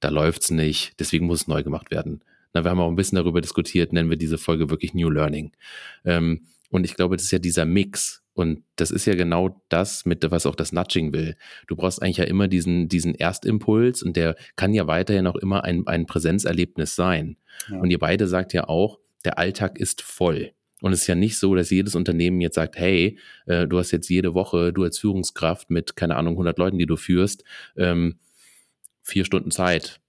[0.00, 2.24] da läuft's nicht, deswegen muss es neu gemacht werden.
[2.52, 5.52] Na, wir haben auch ein bisschen darüber diskutiert, nennen wir diese Folge wirklich New Learning.
[6.04, 8.21] Ähm, und ich glaube, das ist ja dieser Mix.
[8.34, 11.36] Und das ist ja genau das, mit was auch das Nudging will.
[11.66, 15.64] Du brauchst eigentlich ja immer diesen, diesen Erstimpuls und der kann ja weiterhin auch immer
[15.64, 17.36] ein, ein Präsenzerlebnis sein.
[17.70, 17.78] Ja.
[17.78, 20.52] Und ihr beide sagt ja auch, der Alltag ist voll.
[20.80, 23.92] Und es ist ja nicht so, dass jedes Unternehmen jetzt sagt, hey, äh, du hast
[23.92, 27.44] jetzt jede Woche, du als Führungskraft mit, keine Ahnung, 100 Leuten, die du führst,
[27.76, 28.18] ähm,
[29.02, 30.00] vier Stunden Zeit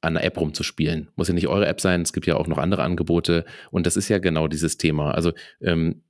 [0.00, 1.08] an einer App rumzuspielen.
[1.16, 3.44] Muss ja nicht eure App sein, es gibt ja auch noch andere Angebote.
[3.70, 5.12] Und das ist ja genau dieses Thema.
[5.12, 6.02] Also ähm,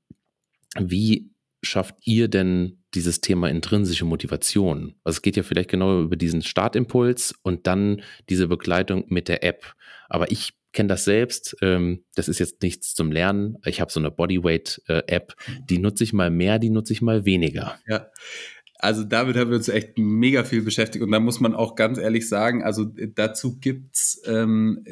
[0.79, 1.31] wie
[1.63, 4.95] schafft ihr denn dieses Thema intrinsische Motivation?
[5.05, 9.43] Also es geht ja vielleicht genau über diesen Startimpuls und dann diese Begleitung mit der
[9.45, 9.75] App.
[10.09, 11.57] Aber ich kenne das selbst.
[11.63, 13.57] Ähm, das ist jetzt nichts zum Lernen.
[13.65, 17.25] Ich habe so eine Bodyweight-App, äh, die nutze ich mal mehr, die nutze ich mal
[17.25, 17.79] weniger.
[17.87, 18.09] Ja.
[18.81, 21.99] Also damit haben wir uns echt mega viel beschäftigt und da muss man auch ganz
[21.99, 24.85] ehrlich sagen, also dazu gibt's, ähm,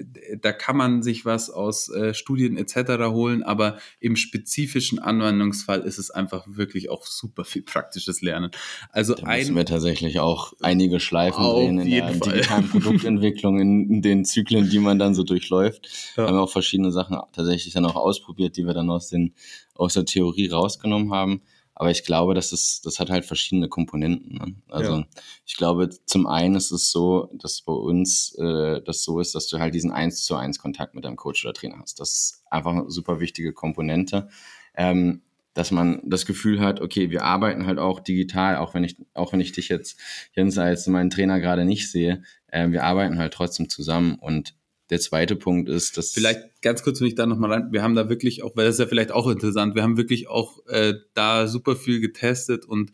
[0.43, 3.05] da kann man sich was aus äh, Studien etc.
[3.11, 8.51] holen, aber im spezifischen Anwendungsfall ist es einfach wirklich auch super viel praktisches Lernen.
[8.91, 12.33] Also da müssen wir tatsächlich auch einige Schleifen drehen in der Fall.
[12.33, 15.89] digitalen Produktentwicklung, in, den Zyklen, die man dann so durchläuft.
[16.17, 16.25] Ja.
[16.25, 19.33] Wir haben auch verschiedene Sachen tatsächlich dann auch ausprobiert, die wir dann aus den
[19.79, 21.43] aus der Theorie rausgenommen haben.
[21.79, 24.39] Aber ich glaube, das ist, das hat halt verschiedene Komponenten.
[24.39, 24.55] Ne?
[24.69, 25.07] Also ja.
[25.45, 29.47] ich glaube, zum einen ist es so, dass bei uns äh, das so ist, dass
[29.47, 32.01] du halt diesen eins zu eins Kontakt mit deinem Coach oder Trainer hast.
[32.01, 34.29] Das ist einfach eine super wichtige Komponente.
[34.75, 35.21] Ähm,
[35.53, 39.33] dass man das Gefühl hat, okay, wir arbeiten halt auch digital, auch wenn ich, auch
[39.33, 39.99] wenn ich dich jetzt,
[40.35, 44.55] Jens, als meinen Trainer gerade nicht sehe, äh, wir arbeiten halt trotzdem zusammen und
[44.91, 46.13] der zweite Punkt ist, dass.
[46.13, 47.69] Vielleicht ganz kurz, wenn ich da nochmal rein.
[47.73, 50.29] Wir haben da wirklich auch, weil das ist ja vielleicht auch interessant, wir haben wirklich
[50.29, 52.93] auch äh, da super viel getestet und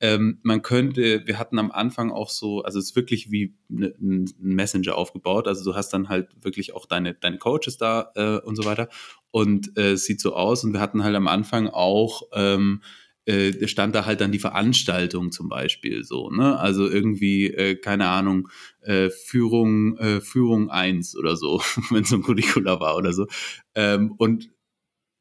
[0.00, 3.92] ähm, man könnte, wir hatten am Anfang auch so, also es ist wirklich wie ne,
[4.00, 5.48] ein Messenger aufgebaut.
[5.48, 8.88] Also du hast dann halt wirklich auch deine, deine Coaches da äh, und so weiter.
[9.32, 10.62] Und äh, es sieht so aus.
[10.62, 12.82] Und wir hatten halt am Anfang auch ähm,
[13.28, 16.58] äh, stand da halt dann die Veranstaltung zum Beispiel so, ne?
[16.58, 18.48] Also irgendwie, äh, keine Ahnung,
[18.80, 21.60] äh, Führung, äh, Führung eins oder so,
[21.90, 23.26] wenn es ein Curricula war oder so.
[23.74, 24.50] Ähm, und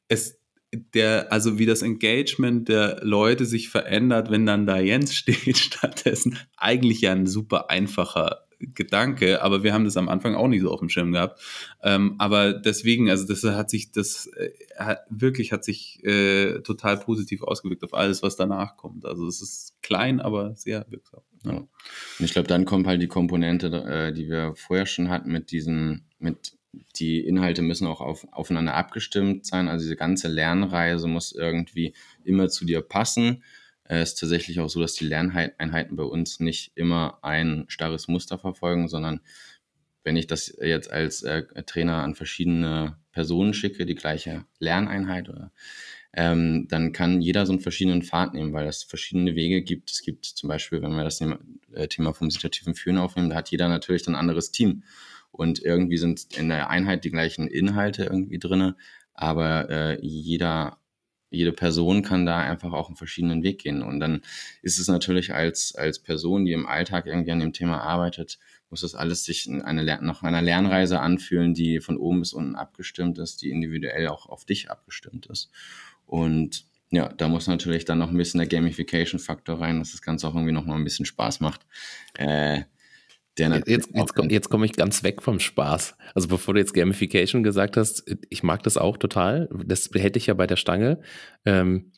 [0.07, 0.39] es,
[0.73, 6.39] der, also wie das Engagement der Leute sich verändert, wenn dann da Jens steht, stattdessen
[6.55, 10.71] eigentlich ja ein super einfacher Gedanke, aber wir haben das am Anfang auch nicht so
[10.71, 11.41] auf dem Schirm gehabt.
[11.83, 16.97] Ähm, aber deswegen, also das hat sich, das äh, hat, wirklich hat sich äh, total
[16.97, 19.05] positiv ausgewirkt auf alles, was danach kommt.
[19.05, 21.21] Also es ist klein, aber sehr wirksam.
[21.43, 21.57] Ja.
[21.57, 21.69] Und
[22.19, 26.05] ich glaube, dann kommt halt die Komponente, äh, die wir vorher schon hatten, mit diesen,
[26.19, 26.57] mit
[26.95, 29.67] die Inhalte müssen auch auf, aufeinander abgestimmt sein.
[29.67, 31.93] Also diese ganze Lernreise muss irgendwie
[32.23, 33.43] immer zu dir passen.
[33.89, 38.37] Es ist tatsächlich auch so, dass die Lerneinheiten bei uns nicht immer ein starres Muster
[38.37, 39.21] verfolgen, sondern
[40.03, 45.51] wenn ich das jetzt als äh, Trainer an verschiedene Personen schicke, die gleiche Lerneinheit, oder,
[46.13, 49.91] ähm, dann kann jeder so einen verschiedenen Pfad nehmen, weil es verschiedene Wege gibt.
[49.91, 53.51] Es gibt zum Beispiel, wenn wir das äh, Thema vom situativen Führen aufnehmen, da hat
[53.51, 54.83] jeder natürlich ein anderes Team.
[55.31, 58.73] Und irgendwie sind in der Einheit die gleichen Inhalte irgendwie drin,
[59.13, 60.79] aber äh, jeder
[61.29, 63.81] jede Person kann da einfach auch einen verschiedenen Weg gehen.
[63.83, 64.21] Und dann
[64.61, 68.81] ist es natürlich als, als Person, die im Alltag irgendwie an dem Thema arbeitet, muss
[68.81, 73.41] das alles sich eine, nach einer Lernreise anfühlen, die von oben bis unten abgestimmt ist,
[73.41, 75.49] die individuell auch auf dich abgestimmt ist.
[76.05, 80.25] Und Ja, da muss natürlich dann noch ein bisschen der Gamification-Faktor rein, dass das Ganze
[80.27, 81.65] auch irgendwie noch mal ein bisschen Spaß macht.
[82.17, 82.63] Äh,
[83.37, 85.95] jetzt, jetzt, komm, jetzt komme ich ganz weg vom Spaß.
[86.13, 89.49] Also bevor du jetzt Gamification gesagt hast, ich mag das auch total.
[89.65, 91.01] Das hätte ich ja bei der Stange.
[91.45, 91.91] Ähm,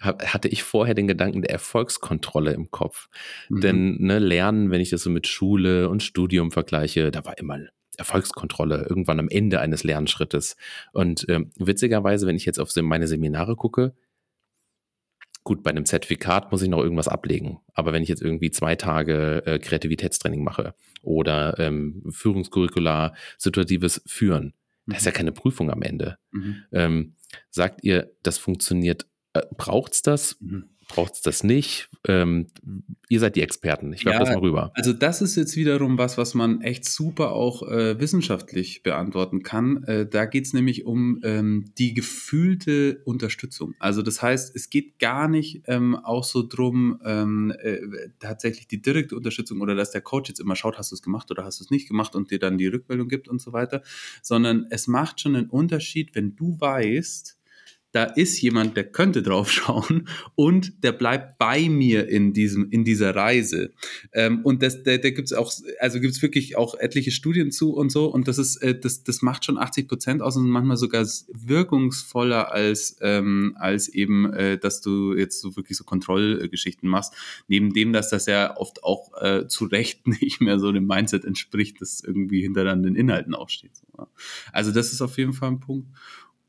[0.00, 3.08] hatte ich vorher den Gedanken der Erfolgskontrolle im Kopf.
[3.48, 3.60] Mhm.
[3.60, 7.58] Denn ne, Lernen, wenn ich das so mit Schule und Studium vergleiche, da war immer
[7.98, 10.56] Erfolgskontrolle irgendwann am Ende eines Lernschrittes.
[10.92, 13.94] Und ähm, witzigerweise, wenn ich jetzt auf meine Seminare gucke,
[15.44, 17.60] gut, bei einem Zertifikat muss ich noch irgendwas ablegen.
[17.74, 24.54] Aber wenn ich jetzt irgendwie zwei Tage äh, Kreativitätstraining mache oder ähm, Führungskurrikular, situatives Führen,
[24.86, 24.92] mhm.
[24.92, 25.16] das ist ja mhm.
[25.16, 26.18] keine Prüfung am Ende.
[26.30, 26.56] Mhm.
[26.72, 27.14] Ähm,
[27.50, 30.36] sagt ihr, das funktioniert äh, Braucht es das?
[30.40, 30.68] Mhm.
[30.88, 31.88] Braucht es das nicht?
[32.06, 32.48] Ähm,
[33.08, 33.92] ihr seid die Experten.
[33.92, 34.72] Ich werfe ja, das mal rüber.
[34.74, 39.84] Also das ist jetzt wiederum was, was man echt super auch äh, wissenschaftlich beantworten kann.
[39.84, 43.74] Äh, da geht es nämlich um ähm, die gefühlte Unterstützung.
[43.78, 47.78] Also das heißt, es geht gar nicht ähm, auch so drum, ähm, äh,
[48.18, 51.30] tatsächlich die direkte Unterstützung oder dass der Coach jetzt immer schaut, hast du es gemacht
[51.30, 53.82] oder hast du es nicht gemacht und dir dann die Rückmeldung gibt und so weiter,
[54.22, 57.38] sondern es macht schon einen Unterschied, wenn du weißt,
[57.92, 62.84] da ist jemand, der könnte drauf schauen und der bleibt bei mir in diesem, in
[62.84, 63.72] dieser Reise.
[64.12, 67.52] Ähm, und das, da, da gibt es auch, also gibt es wirklich auch etliche Studien
[67.52, 68.06] zu und so.
[68.06, 72.50] Und das ist, äh, das, das macht schon 80 Prozent aus und manchmal sogar wirkungsvoller
[72.50, 77.14] als, ähm, als eben, äh, dass du jetzt so wirklich so Kontrollgeschichten machst.
[77.48, 81.24] Neben dem, dass das ja oft auch äh, zu Recht nicht mehr so dem Mindset
[81.24, 83.72] entspricht, das irgendwie hinter dann den Inhalten aufsteht.
[84.52, 85.88] Also das ist auf jeden Fall ein Punkt.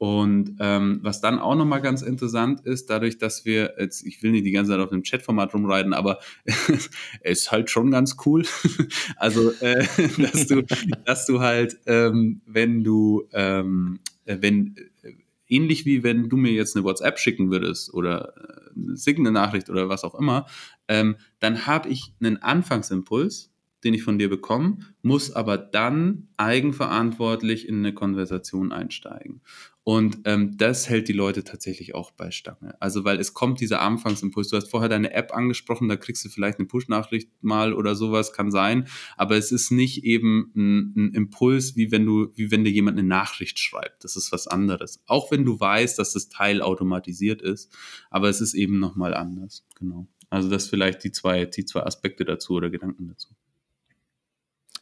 [0.03, 4.31] Und ähm, was dann auch nochmal ganz interessant ist, dadurch, dass wir jetzt, ich will
[4.31, 6.89] nicht die ganze Zeit auf dem Chatformat rumreiten, aber es
[7.21, 8.43] ist halt schon ganz cool.
[9.15, 9.87] also, äh,
[10.17, 10.63] dass du,
[11.05, 15.13] dass du halt, ähm, wenn du, ähm, äh, wenn, äh,
[15.47, 19.87] ähnlich wie wenn du mir jetzt eine WhatsApp schicken würdest oder äh, eine Signal-Nachricht oder
[19.87, 20.47] was auch immer,
[20.89, 23.52] ähm, dann habe ich einen Anfangsimpuls,
[23.83, 29.41] den ich von dir bekomme, muss aber dann eigenverantwortlich in eine Konversation einsteigen.
[29.85, 32.79] Und ähm, das hält die Leute tatsächlich auch bei Stange.
[32.79, 34.47] Also, weil es kommt dieser Anfangsimpuls.
[34.47, 38.31] Du hast vorher deine App angesprochen, da kriegst du vielleicht eine Push-Nachricht mal oder sowas,
[38.31, 38.87] kann sein.
[39.17, 42.97] Aber es ist nicht eben ein, ein, Impuls, wie wenn du, wie wenn dir jemand
[42.97, 44.05] eine Nachricht schreibt.
[44.05, 45.03] Das ist was anderes.
[45.05, 47.75] Auch wenn du weißt, dass das Teil automatisiert ist.
[48.09, 49.65] Aber es ist eben nochmal anders.
[49.75, 50.07] Genau.
[50.29, 53.35] Also, das vielleicht die zwei, die zwei Aspekte dazu oder Gedanken dazu.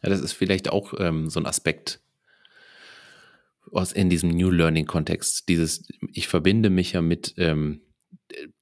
[0.01, 1.99] Ja, das ist vielleicht auch ähm, so ein Aspekt
[3.71, 5.47] aus in diesem New Learning Kontext.
[5.49, 7.81] Dieses, ich verbinde mich ja mit ähm,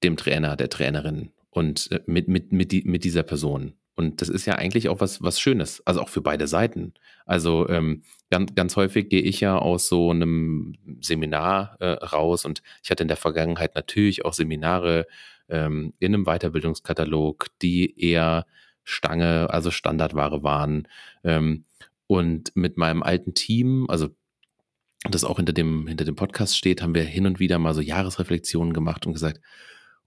[0.04, 3.73] dem Trainer, der Trainerin und äh, mit, mit, mit, die, mit dieser Person.
[3.95, 6.93] Und das ist ja eigentlich auch was, was Schönes, also auch für beide Seiten.
[7.25, 12.62] Also ähm, ganz, ganz häufig gehe ich ja aus so einem Seminar äh, raus und
[12.82, 15.06] ich hatte in der Vergangenheit natürlich auch Seminare
[15.49, 18.45] ähm, in einem Weiterbildungskatalog, die eher
[18.89, 20.88] Stange, also Standardware waren.
[21.23, 21.65] Ähm,
[22.08, 24.10] und mit meinem alten Team, also
[25.04, 27.82] das auch hinter dem, hinter dem Podcast steht, haben wir hin und wieder mal so
[27.82, 29.39] Jahresreflexionen gemacht und gesagt,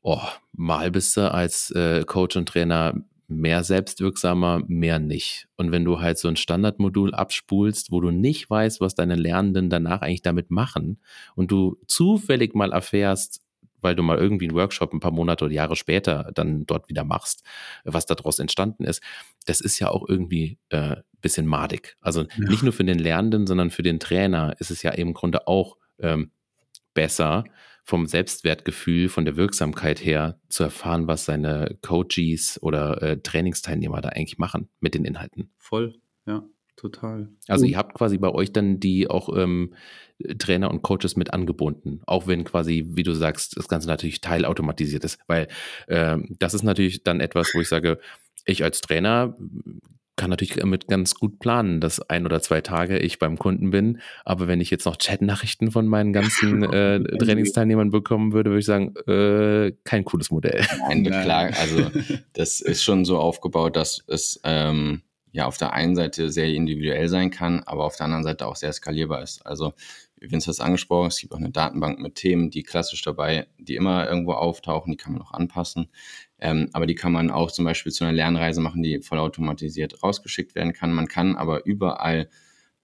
[0.02, 0.20] oh,
[0.52, 2.94] mal bist du als äh, Coach und Trainer
[3.28, 5.48] mehr selbstwirksamer, mehr nicht.
[5.56, 9.70] Und wenn du halt so ein Standardmodul abspulst, wo du nicht weißt, was deine Lernenden
[9.70, 11.00] danach eigentlich damit machen
[11.34, 13.40] und du zufällig mal erfährst,
[13.82, 17.04] weil du mal irgendwie einen Workshop ein paar Monate oder Jahre später dann dort wieder
[17.04, 17.44] machst,
[17.84, 19.02] was daraus entstanden ist,
[19.46, 21.96] das ist ja auch irgendwie äh, bisschen madig.
[22.00, 22.28] Also ja.
[22.38, 25.76] nicht nur für den Lernenden, sondern für den Trainer ist es ja im Grunde auch
[25.98, 26.30] ähm,
[26.94, 27.44] besser,
[27.84, 34.10] vom Selbstwertgefühl, von der Wirksamkeit her zu erfahren, was seine Coaches oder äh, Trainingsteilnehmer da
[34.10, 35.50] eigentlich machen mit den Inhalten.
[35.58, 36.44] Voll, ja.
[36.76, 37.28] Total.
[37.48, 39.74] Also ihr habt quasi bei euch dann die auch ähm,
[40.38, 45.04] Trainer und Coaches mit angebunden, auch wenn quasi, wie du sagst, das Ganze natürlich teilautomatisiert
[45.04, 45.48] ist, weil
[45.88, 47.98] ähm, das ist natürlich dann etwas, wo ich sage,
[48.44, 49.36] ich als Trainer
[50.16, 54.00] kann natürlich mit ganz gut planen, dass ein oder zwei Tage ich beim Kunden bin.
[54.24, 58.66] Aber wenn ich jetzt noch Chat-Nachrichten von meinen ganzen äh, Trainingsteilnehmern bekommen würde, würde ich
[58.66, 60.64] sagen, äh, kein cooles Modell.
[60.88, 61.50] Nein, klar.
[61.58, 61.90] Also
[62.34, 67.08] das ist schon so aufgebaut, dass es ähm, ja auf der einen Seite sehr individuell
[67.08, 69.44] sein kann, aber auf der anderen Seite auch sehr skalierbar ist.
[69.44, 69.72] Also
[70.20, 73.48] wie Vince hat es angesprochen, es gibt auch eine Datenbank mit Themen, die klassisch dabei,
[73.58, 75.88] die immer irgendwo auftauchen, die kann man auch anpassen.
[76.38, 80.54] Ähm, aber die kann man auch zum Beispiel zu einer Lernreise machen, die vollautomatisiert rausgeschickt
[80.54, 80.92] werden kann.
[80.92, 82.28] Man kann aber überall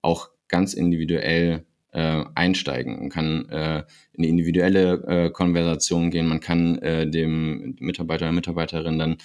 [0.03, 2.99] auch ganz individuell äh, einsteigen.
[2.99, 6.27] Man kann äh, in die individuelle äh, Konversation gehen.
[6.27, 9.17] Man kann äh, dem Mitarbeiter oder Mitarbeiterin dann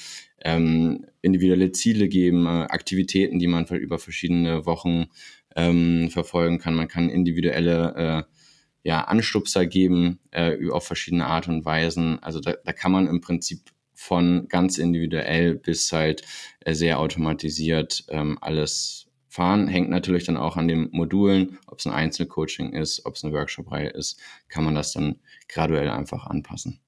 [0.42, 5.08] ähm, individuelle Ziele geben, äh, Aktivitäten, die man über verschiedene Wochen
[5.56, 6.76] ähm, verfolgen kann.
[6.76, 8.26] Man kann individuelle
[8.84, 12.22] ja, Anstupser geben äh, auf verschiedene Art und Weisen.
[12.22, 13.62] Also da, da kann man im Prinzip
[13.94, 16.24] von ganz individuell bis halt
[16.60, 19.03] äh, sehr automatisiert ähm, alles
[19.34, 19.68] fahren.
[19.68, 23.34] Hängt natürlich dann auch an den Modulen, ob es ein Einzelcoaching ist, ob es eine
[23.34, 25.16] Workshop-Reihe ist, kann man das dann
[25.48, 26.80] graduell einfach anpassen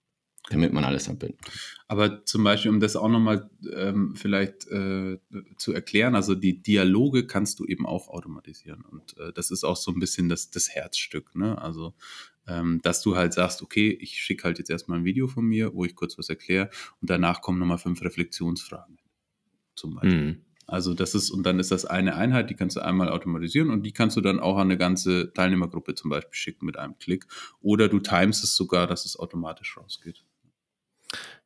[0.49, 1.53] damit man alles abbilden kann.
[1.88, 5.17] Aber zum Beispiel, um das auch nochmal ähm, vielleicht äh,
[5.58, 8.81] zu erklären, also die Dialoge kannst du eben auch automatisieren.
[8.84, 11.36] Und äh, das ist auch so ein bisschen das, das Herzstück.
[11.36, 11.60] Ne?
[11.60, 11.95] Also,
[12.47, 15.73] ähm, dass du halt sagst, okay, ich schicke halt jetzt erstmal ein Video von mir,
[15.73, 16.69] wo ich kurz was erkläre
[17.01, 18.99] und danach kommen nochmal fünf Reflexionsfragen.
[19.75, 20.25] Zum Beispiel.
[20.25, 20.44] Mhm.
[20.67, 23.84] Also das ist, und dann ist das eine Einheit, die kannst du einmal automatisieren und
[23.84, 27.25] die kannst du dann auch an eine ganze Teilnehmergruppe zum Beispiel schicken mit einem Klick.
[27.62, 30.23] Oder du timest es sogar, dass es automatisch rausgeht.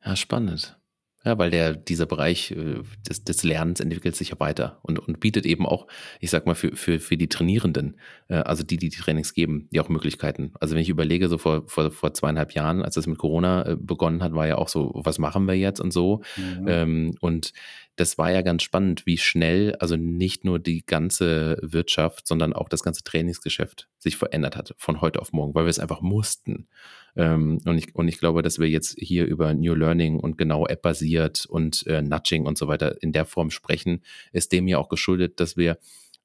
[0.04, 0.78] Ja, spannend.
[1.22, 5.20] Ja, weil der, dieser Bereich äh, des, des Lernens entwickelt sich ja weiter und, und
[5.20, 5.86] bietet eben auch,
[6.18, 9.68] ich sag mal, für, für, für die Trainierenden, äh, also die, die die Trainings geben,
[9.70, 10.52] ja auch Möglichkeiten.
[10.60, 13.76] Also wenn ich überlege, so vor, vor, vor zweieinhalb Jahren, als das mit Corona äh,
[13.76, 16.22] begonnen hat, war ja auch so, was machen wir jetzt und so.
[16.36, 16.68] Mhm.
[16.68, 17.52] Ähm, und
[17.96, 22.70] das war ja ganz spannend, wie schnell, also nicht nur die ganze Wirtschaft, sondern auch
[22.70, 26.68] das ganze Trainingsgeschäft sich verändert hat von heute auf morgen, weil wir es einfach mussten.
[27.16, 30.66] Ähm, und, ich, und ich glaube, dass wir jetzt hier über New Learning und genau
[30.66, 34.88] App-basiert und äh, Nudging und so weiter in der Form sprechen, ist dem ja auch
[34.88, 35.78] geschuldet, dass wir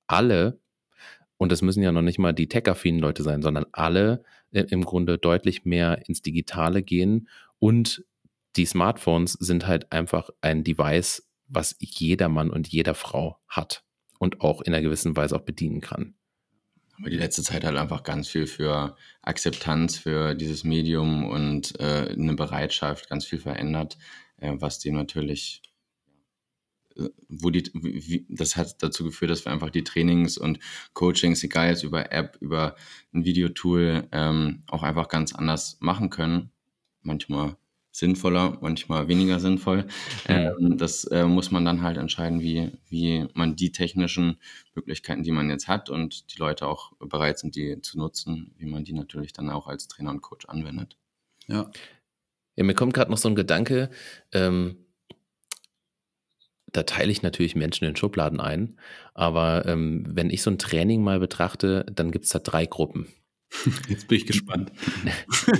[0.07, 0.59] alle,
[1.37, 4.83] und das müssen ja noch nicht mal die tech-affinen Leute sein, sondern alle äh, im
[4.85, 7.27] Grunde deutlich mehr ins Digitale gehen.
[7.59, 8.05] Und
[8.55, 13.83] die Smartphones sind halt einfach ein Device, was jeder Mann und jeder Frau hat
[14.19, 16.15] und auch in einer gewissen Weise auch bedienen kann
[16.95, 21.77] haben wir die letzte Zeit halt einfach ganz viel für Akzeptanz für dieses Medium und
[21.79, 23.97] äh, eine Bereitschaft ganz viel verändert,
[24.37, 25.61] äh, was dem natürlich,
[26.95, 30.59] äh, wo die, wie, das hat dazu geführt, dass wir einfach die Trainings und
[30.93, 32.77] Coachings, egal jetzt über App, über
[33.13, 36.51] ein Videotool, ähm, auch einfach ganz anders machen können.
[37.01, 37.57] Manchmal
[37.95, 39.85] sinnvoller, manchmal weniger sinnvoll.
[40.27, 44.37] Ähm, das äh, muss man dann halt entscheiden, wie, wie man die technischen
[44.73, 48.65] Möglichkeiten, die man jetzt hat und die Leute auch bereit sind, die zu nutzen, wie
[48.65, 50.97] man die natürlich dann auch als Trainer und Coach anwendet.
[51.47, 51.71] Ja.
[52.57, 53.89] Ja, mir kommt gerade noch so ein Gedanke,
[54.31, 54.77] ähm,
[56.71, 58.77] da teile ich natürlich Menschen in Schubladen ein,
[59.13, 63.07] aber ähm, wenn ich so ein Training mal betrachte, dann gibt es da drei Gruppen.
[63.89, 64.71] Jetzt bin ich gespannt.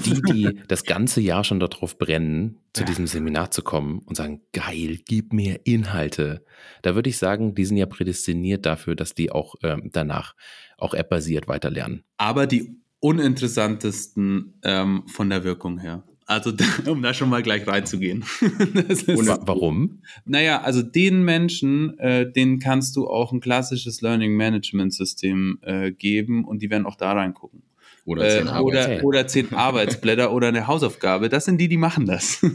[0.05, 4.41] Die, die das ganze Jahr schon darauf brennen, zu diesem Seminar zu kommen und sagen,
[4.53, 6.43] geil, gib mir Inhalte.
[6.81, 10.35] Da würde ich sagen, die sind ja prädestiniert dafür, dass die auch ähm, danach
[10.77, 12.03] auch app-basiert weiterlernen.
[12.17, 16.03] Aber die uninteressantesten ähm, von der Wirkung her.
[16.27, 16.51] Also,
[16.87, 18.25] um da schon mal gleich reinzugehen.
[18.87, 20.01] Ist, warum?
[20.25, 25.91] Naja, also den Menschen, äh, denen kannst du auch ein klassisches Learning Management System äh,
[25.91, 27.61] geben und die werden auch da reingucken.
[28.05, 31.27] Oder zehn, äh, oder, oder zehn Arbeitsblätter oder eine Hausaufgabe.
[31.27, 32.45] Das sind die, die machen das.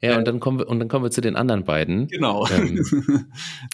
[0.00, 2.08] ja, und dann kommen wir, und dann kommen wir zu den anderen beiden.
[2.08, 2.48] Genau.
[2.48, 2.82] Ähm,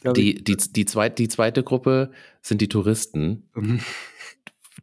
[0.17, 2.11] die, die, die, zweit, die zweite Gruppe
[2.43, 3.81] sind die Touristen, mhm.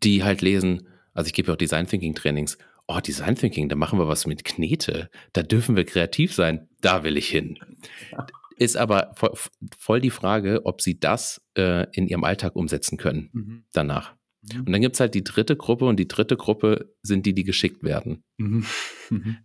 [0.03, 2.57] die halt lesen, also ich gebe auch Design Thinking Trainings.
[2.87, 5.09] Oh, Design Thinking, da machen wir was mit Knete.
[5.33, 6.69] Da dürfen wir kreativ sein.
[6.81, 7.57] Da will ich hin.
[8.57, 9.33] Ist aber voll,
[9.77, 13.63] voll die Frage, ob sie das äh, in ihrem Alltag umsetzen können mhm.
[13.73, 14.13] danach.
[14.53, 14.59] Mhm.
[14.61, 17.43] Und dann gibt es halt die dritte Gruppe und die dritte Gruppe sind die, die
[17.43, 18.23] geschickt werden.
[18.37, 18.65] Mhm.
[19.11, 19.37] Mhm.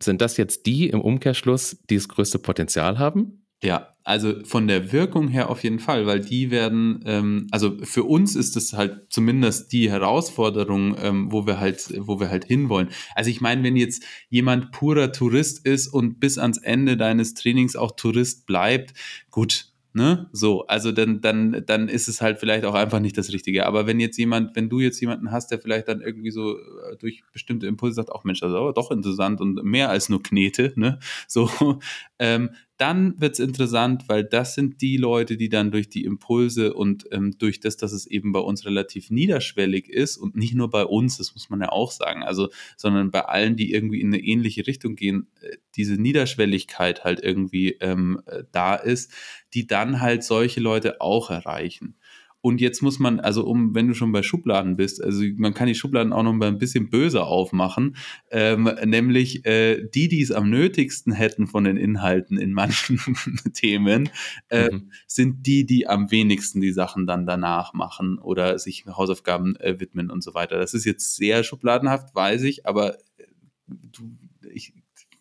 [0.00, 3.42] Sind das jetzt die im Umkehrschluss, die das größte Potenzial haben?
[3.64, 8.02] Ja, also von der Wirkung her auf jeden Fall, weil die werden, ähm, also für
[8.02, 12.88] uns ist es halt zumindest die Herausforderung, ähm, wo wir halt, wo wir halt hinwollen.
[13.14, 17.76] Also ich meine, wenn jetzt jemand purer Tourist ist und bis ans Ende deines Trainings
[17.76, 18.94] auch Tourist bleibt,
[19.30, 20.28] gut, Ne?
[20.32, 23.66] So, also dann, dann, dann ist es halt vielleicht auch einfach nicht das Richtige.
[23.66, 26.96] Aber wenn jetzt jemand, wenn du jetzt jemanden hast, der vielleicht dann irgendwie so äh,
[26.98, 30.22] durch bestimmte Impulse sagt, auch Mensch, das ist aber doch interessant und mehr als nur
[30.22, 30.98] Knete, ne?
[31.28, 31.50] So,
[32.18, 32.50] ähm,
[32.82, 37.04] dann wird es interessant, weil das sind die Leute, die dann durch die Impulse und
[37.12, 40.84] ähm, durch das, dass es eben bei uns relativ niederschwellig ist und nicht nur bei
[40.84, 44.20] uns, das muss man ja auch sagen, also, sondern bei allen, die irgendwie in eine
[44.20, 49.12] ähnliche Richtung gehen, äh, diese Niederschwelligkeit halt irgendwie ähm, äh, da ist,
[49.54, 51.94] die dann halt solche Leute auch erreichen.
[52.42, 55.68] Und jetzt muss man, also um, wenn du schon bei Schubladen bist, also man kann
[55.68, 57.96] die Schubladen auch noch mal ein bisschen böser aufmachen,
[58.32, 62.98] ähm, nämlich äh, die, die es am nötigsten hätten von den Inhalten in manchen
[63.54, 64.10] Themen,
[64.48, 64.90] äh, mhm.
[65.06, 70.10] sind die, die am wenigsten die Sachen dann danach machen oder sich Hausaufgaben äh, widmen
[70.10, 70.58] und so weiter.
[70.58, 73.26] Das ist jetzt sehr schubladenhaft, weiß ich, aber äh,
[73.68, 74.18] du,
[74.52, 74.74] ich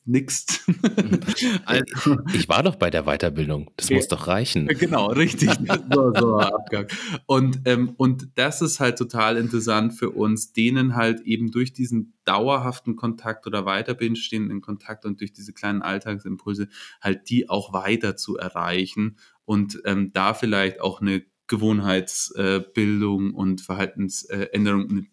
[0.05, 0.63] nix.
[1.65, 3.71] also, ich war doch bei der Weiterbildung.
[3.77, 3.95] Das okay.
[3.95, 4.67] muss doch reichen.
[4.67, 5.49] Genau, richtig.
[5.93, 6.87] so, so, Abgang.
[7.25, 12.13] Und, ähm, und das ist halt total interessant für uns, denen halt eben durch diesen
[12.25, 16.67] dauerhaften Kontakt oder weiter bestehenden Kontakt und durch diese kleinen Alltagsimpulse
[17.01, 23.61] halt die auch weiter zu erreichen und ähm, da vielleicht auch eine Gewohnheitsbildung äh, und
[23.61, 25.07] Verhaltensänderung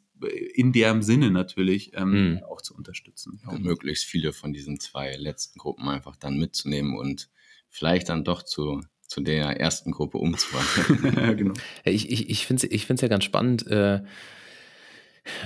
[0.54, 2.44] in deren Sinne natürlich ähm, mhm.
[2.44, 3.40] auch zu unterstützen.
[3.44, 7.30] Ja, möglichst viele von diesen zwei letzten Gruppen einfach dann mitzunehmen und
[7.68, 11.36] vielleicht dann doch zu, zu der ersten Gruppe umzuwandeln.
[11.36, 11.54] genau.
[11.84, 13.66] Ich, ich, ich finde es ich ja ganz spannend.
[13.66, 14.02] Äh,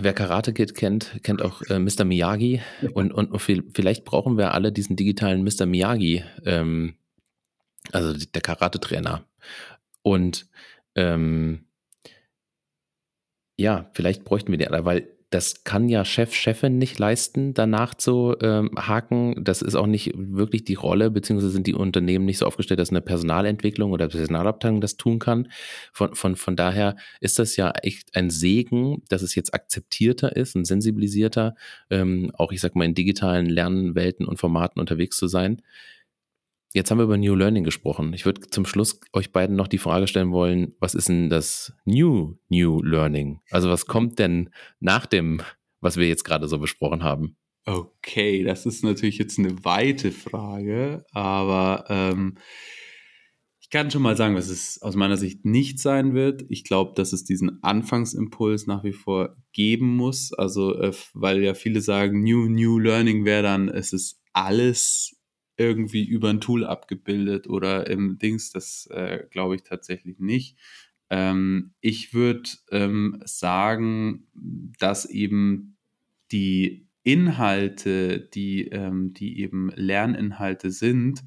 [0.00, 2.04] Wer Karate Kid kennt, kennt auch äh, Mr.
[2.04, 2.62] Miyagi.
[2.94, 5.66] Und, und vielleicht brauchen wir alle diesen digitalen Mr.
[5.66, 6.94] Miyagi, ähm,
[7.90, 9.24] also der Karate-Trainer.
[10.02, 10.46] Und
[10.94, 11.64] ähm,
[13.56, 17.94] ja, vielleicht bräuchten wir die alle, weil das kann ja Chef, Chefin nicht leisten, danach
[17.94, 19.34] zu ähm, haken.
[19.42, 22.90] Das ist auch nicht wirklich die Rolle, beziehungsweise sind die Unternehmen nicht so aufgestellt, dass
[22.90, 25.48] eine Personalentwicklung oder Personalabteilung das tun kann.
[25.92, 30.54] Von, von, von daher ist das ja echt ein Segen, dass es jetzt akzeptierter ist
[30.54, 31.54] und sensibilisierter,
[31.88, 35.62] ähm, auch ich sag mal in digitalen Lernwelten und Formaten unterwegs zu sein.
[36.74, 38.14] Jetzt haben wir über New Learning gesprochen.
[38.14, 41.74] Ich würde zum Schluss euch beiden noch die Frage stellen wollen, was ist denn das
[41.84, 43.40] New New Learning?
[43.50, 44.50] Also was kommt denn
[44.80, 45.42] nach dem,
[45.80, 47.36] was wir jetzt gerade so besprochen haben?
[47.66, 52.38] Okay, das ist natürlich jetzt eine weite Frage, aber ähm,
[53.60, 56.44] ich kann schon mal sagen, was es aus meiner Sicht nicht sein wird.
[56.48, 60.32] Ich glaube, dass es diesen Anfangsimpuls nach wie vor geben muss.
[60.32, 65.21] Also, äh, weil ja viele sagen, New New Learning wäre dann, es ist alles
[65.56, 70.58] irgendwie über ein Tool abgebildet oder im Dings, das äh, glaube ich tatsächlich nicht.
[71.10, 74.26] Ähm, ich würde ähm, sagen,
[74.78, 75.76] dass eben
[76.30, 81.22] die Inhalte, die, ähm, die eben Lerninhalte sind,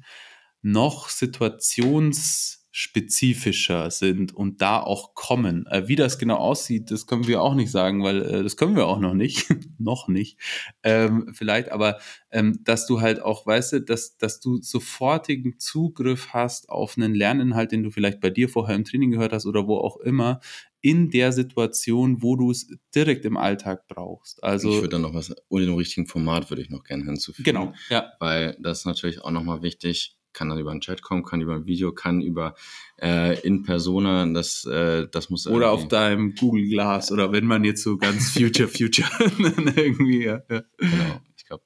[0.62, 5.66] noch situations spezifischer sind und da auch kommen.
[5.68, 8.76] Äh, wie das genau aussieht, das können wir auch nicht sagen, weil äh, das können
[8.76, 9.46] wir auch noch nicht,
[9.78, 10.38] noch nicht.
[10.82, 11.96] Ähm, vielleicht, aber
[12.30, 17.14] ähm, dass du halt auch, weißt du, dass, dass du sofortigen Zugriff hast auf einen
[17.14, 20.40] Lerninhalt, den du vielleicht bei dir vorher im Training gehört hast oder wo auch immer,
[20.82, 24.44] in der Situation, wo du es direkt im Alltag brauchst.
[24.44, 27.44] Also ich würde dann noch was, ohne dem richtigen Format würde ich noch gerne hinzufügen.
[27.44, 28.12] Genau, ja.
[28.20, 31.54] Weil das ist natürlich auch nochmal wichtig, kann dann über einen Chat kommen, kann über
[31.54, 32.54] ein Video, kann über
[33.00, 37.64] äh, in Persona, das, äh, das muss Oder auf deinem Google Glass oder wenn man
[37.64, 39.08] jetzt so ganz Future, Future
[39.76, 40.42] irgendwie, ja.
[40.50, 40.62] ja.
[40.78, 41.64] Genau, ich glaube,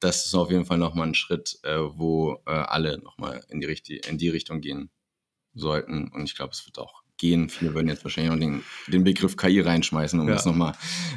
[0.00, 4.00] das ist auf jeden Fall nochmal ein Schritt, äh, wo äh, alle nochmal in die,
[4.08, 4.90] in die Richtung gehen
[5.52, 7.48] sollten und ich glaube, es wird auch gehen.
[7.48, 10.34] Viele würden jetzt wahrscheinlich noch den, den Begriff KI reinschmeißen, um ja.
[10.34, 10.72] das nochmal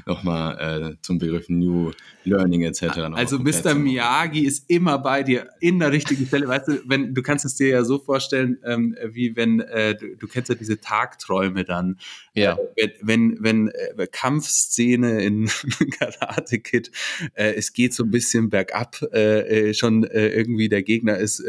[0.06, 1.92] noch mal, äh, zum Begriff New
[2.24, 2.84] Learning etc.
[3.14, 3.74] Also Mr.
[3.76, 6.48] Miyagi ist immer bei dir in der richtigen Stelle.
[6.48, 10.16] Weißt du, wenn du kannst es dir ja so vorstellen, ähm, wie wenn äh, du,
[10.16, 11.98] du, kennst ja diese Tagträume dann.
[12.34, 12.58] Ja.
[12.76, 15.50] Äh, wenn wenn äh, Kampfszene in
[16.00, 16.92] Karate Kid,
[17.34, 21.44] äh, es geht so ein bisschen bergab, äh, äh, schon irgendwie der Gegner ist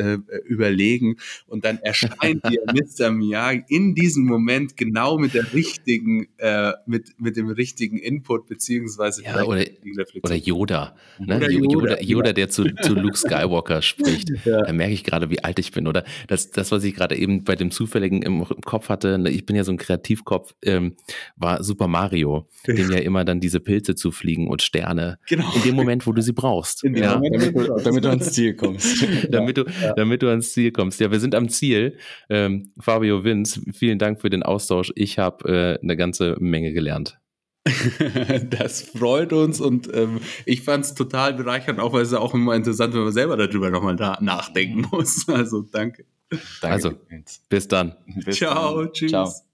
[0.45, 3.11] überlegen und dann erscheint dir Mr.
[3.11, 8.47] Miyagi in diesem Moment Moment genau mit der richtigen, äh, mit, mit dem richtigen Input,
[8.47, 9.65] beziehungsweise ja, oder,
[10.23, 11.37] oder Yoda, ne?
[11.37, 14.31] oder Yoda, Yoda, Yoda, der zu, zu Luke Skywalker spricht.
[14.45, 14.63] Ja.
[14.63, 15.87] Da merke ich gerade, wie alt ich bin.
[15.87, 19.31] Oder das, das was ich gerade eben bei dem Zufälligen im, im, Kopf hatte, ne,
[19.31, 20.95] ich bin ja so ein Kreativkopf, ähm,
[21.37, 25.19] war Super Mario, dem ja immer dann diese Pilze zufliegen und Sterne.
[25.29, 25.53] Genau.
[25.57, 26.83] In dem Moment, wo du sie brauchst.
[26.85, 27.17] Ja.
[27.17, 29.07] Moment, damit, du, damit, du, ans Ziel kommst.
[29.31, 29.65] damit, du,
[29.97, 31.01] damit du ans Ziel kommst.
[31.01, 31.97] Ja, wir sind am Ziel.
[32.29, 34.93] Ähm, Fabio Vince, vielen Dank für für den Austausch.
[34.95, 37.19] Ich habe äh, eine ganze Menge gelernt.
[38.51, 42.55] das freut uns und ähm, ich fand es total bereichernd, auch weil es auch immer
[42.55, 45.29] interessant, wenn man selber darüber nochmal da nachdenken muss.
[45.29, 46.07] Also danke.
[46.63, 46.75] danke.
[46.75, 46.93] Also,
[47.49, 47.97] bis dann.
[48.25, 48.93] Bis Ciao, dann.
[48.93, 49.11] tschüss.
[49.11, 49.50] Ciao.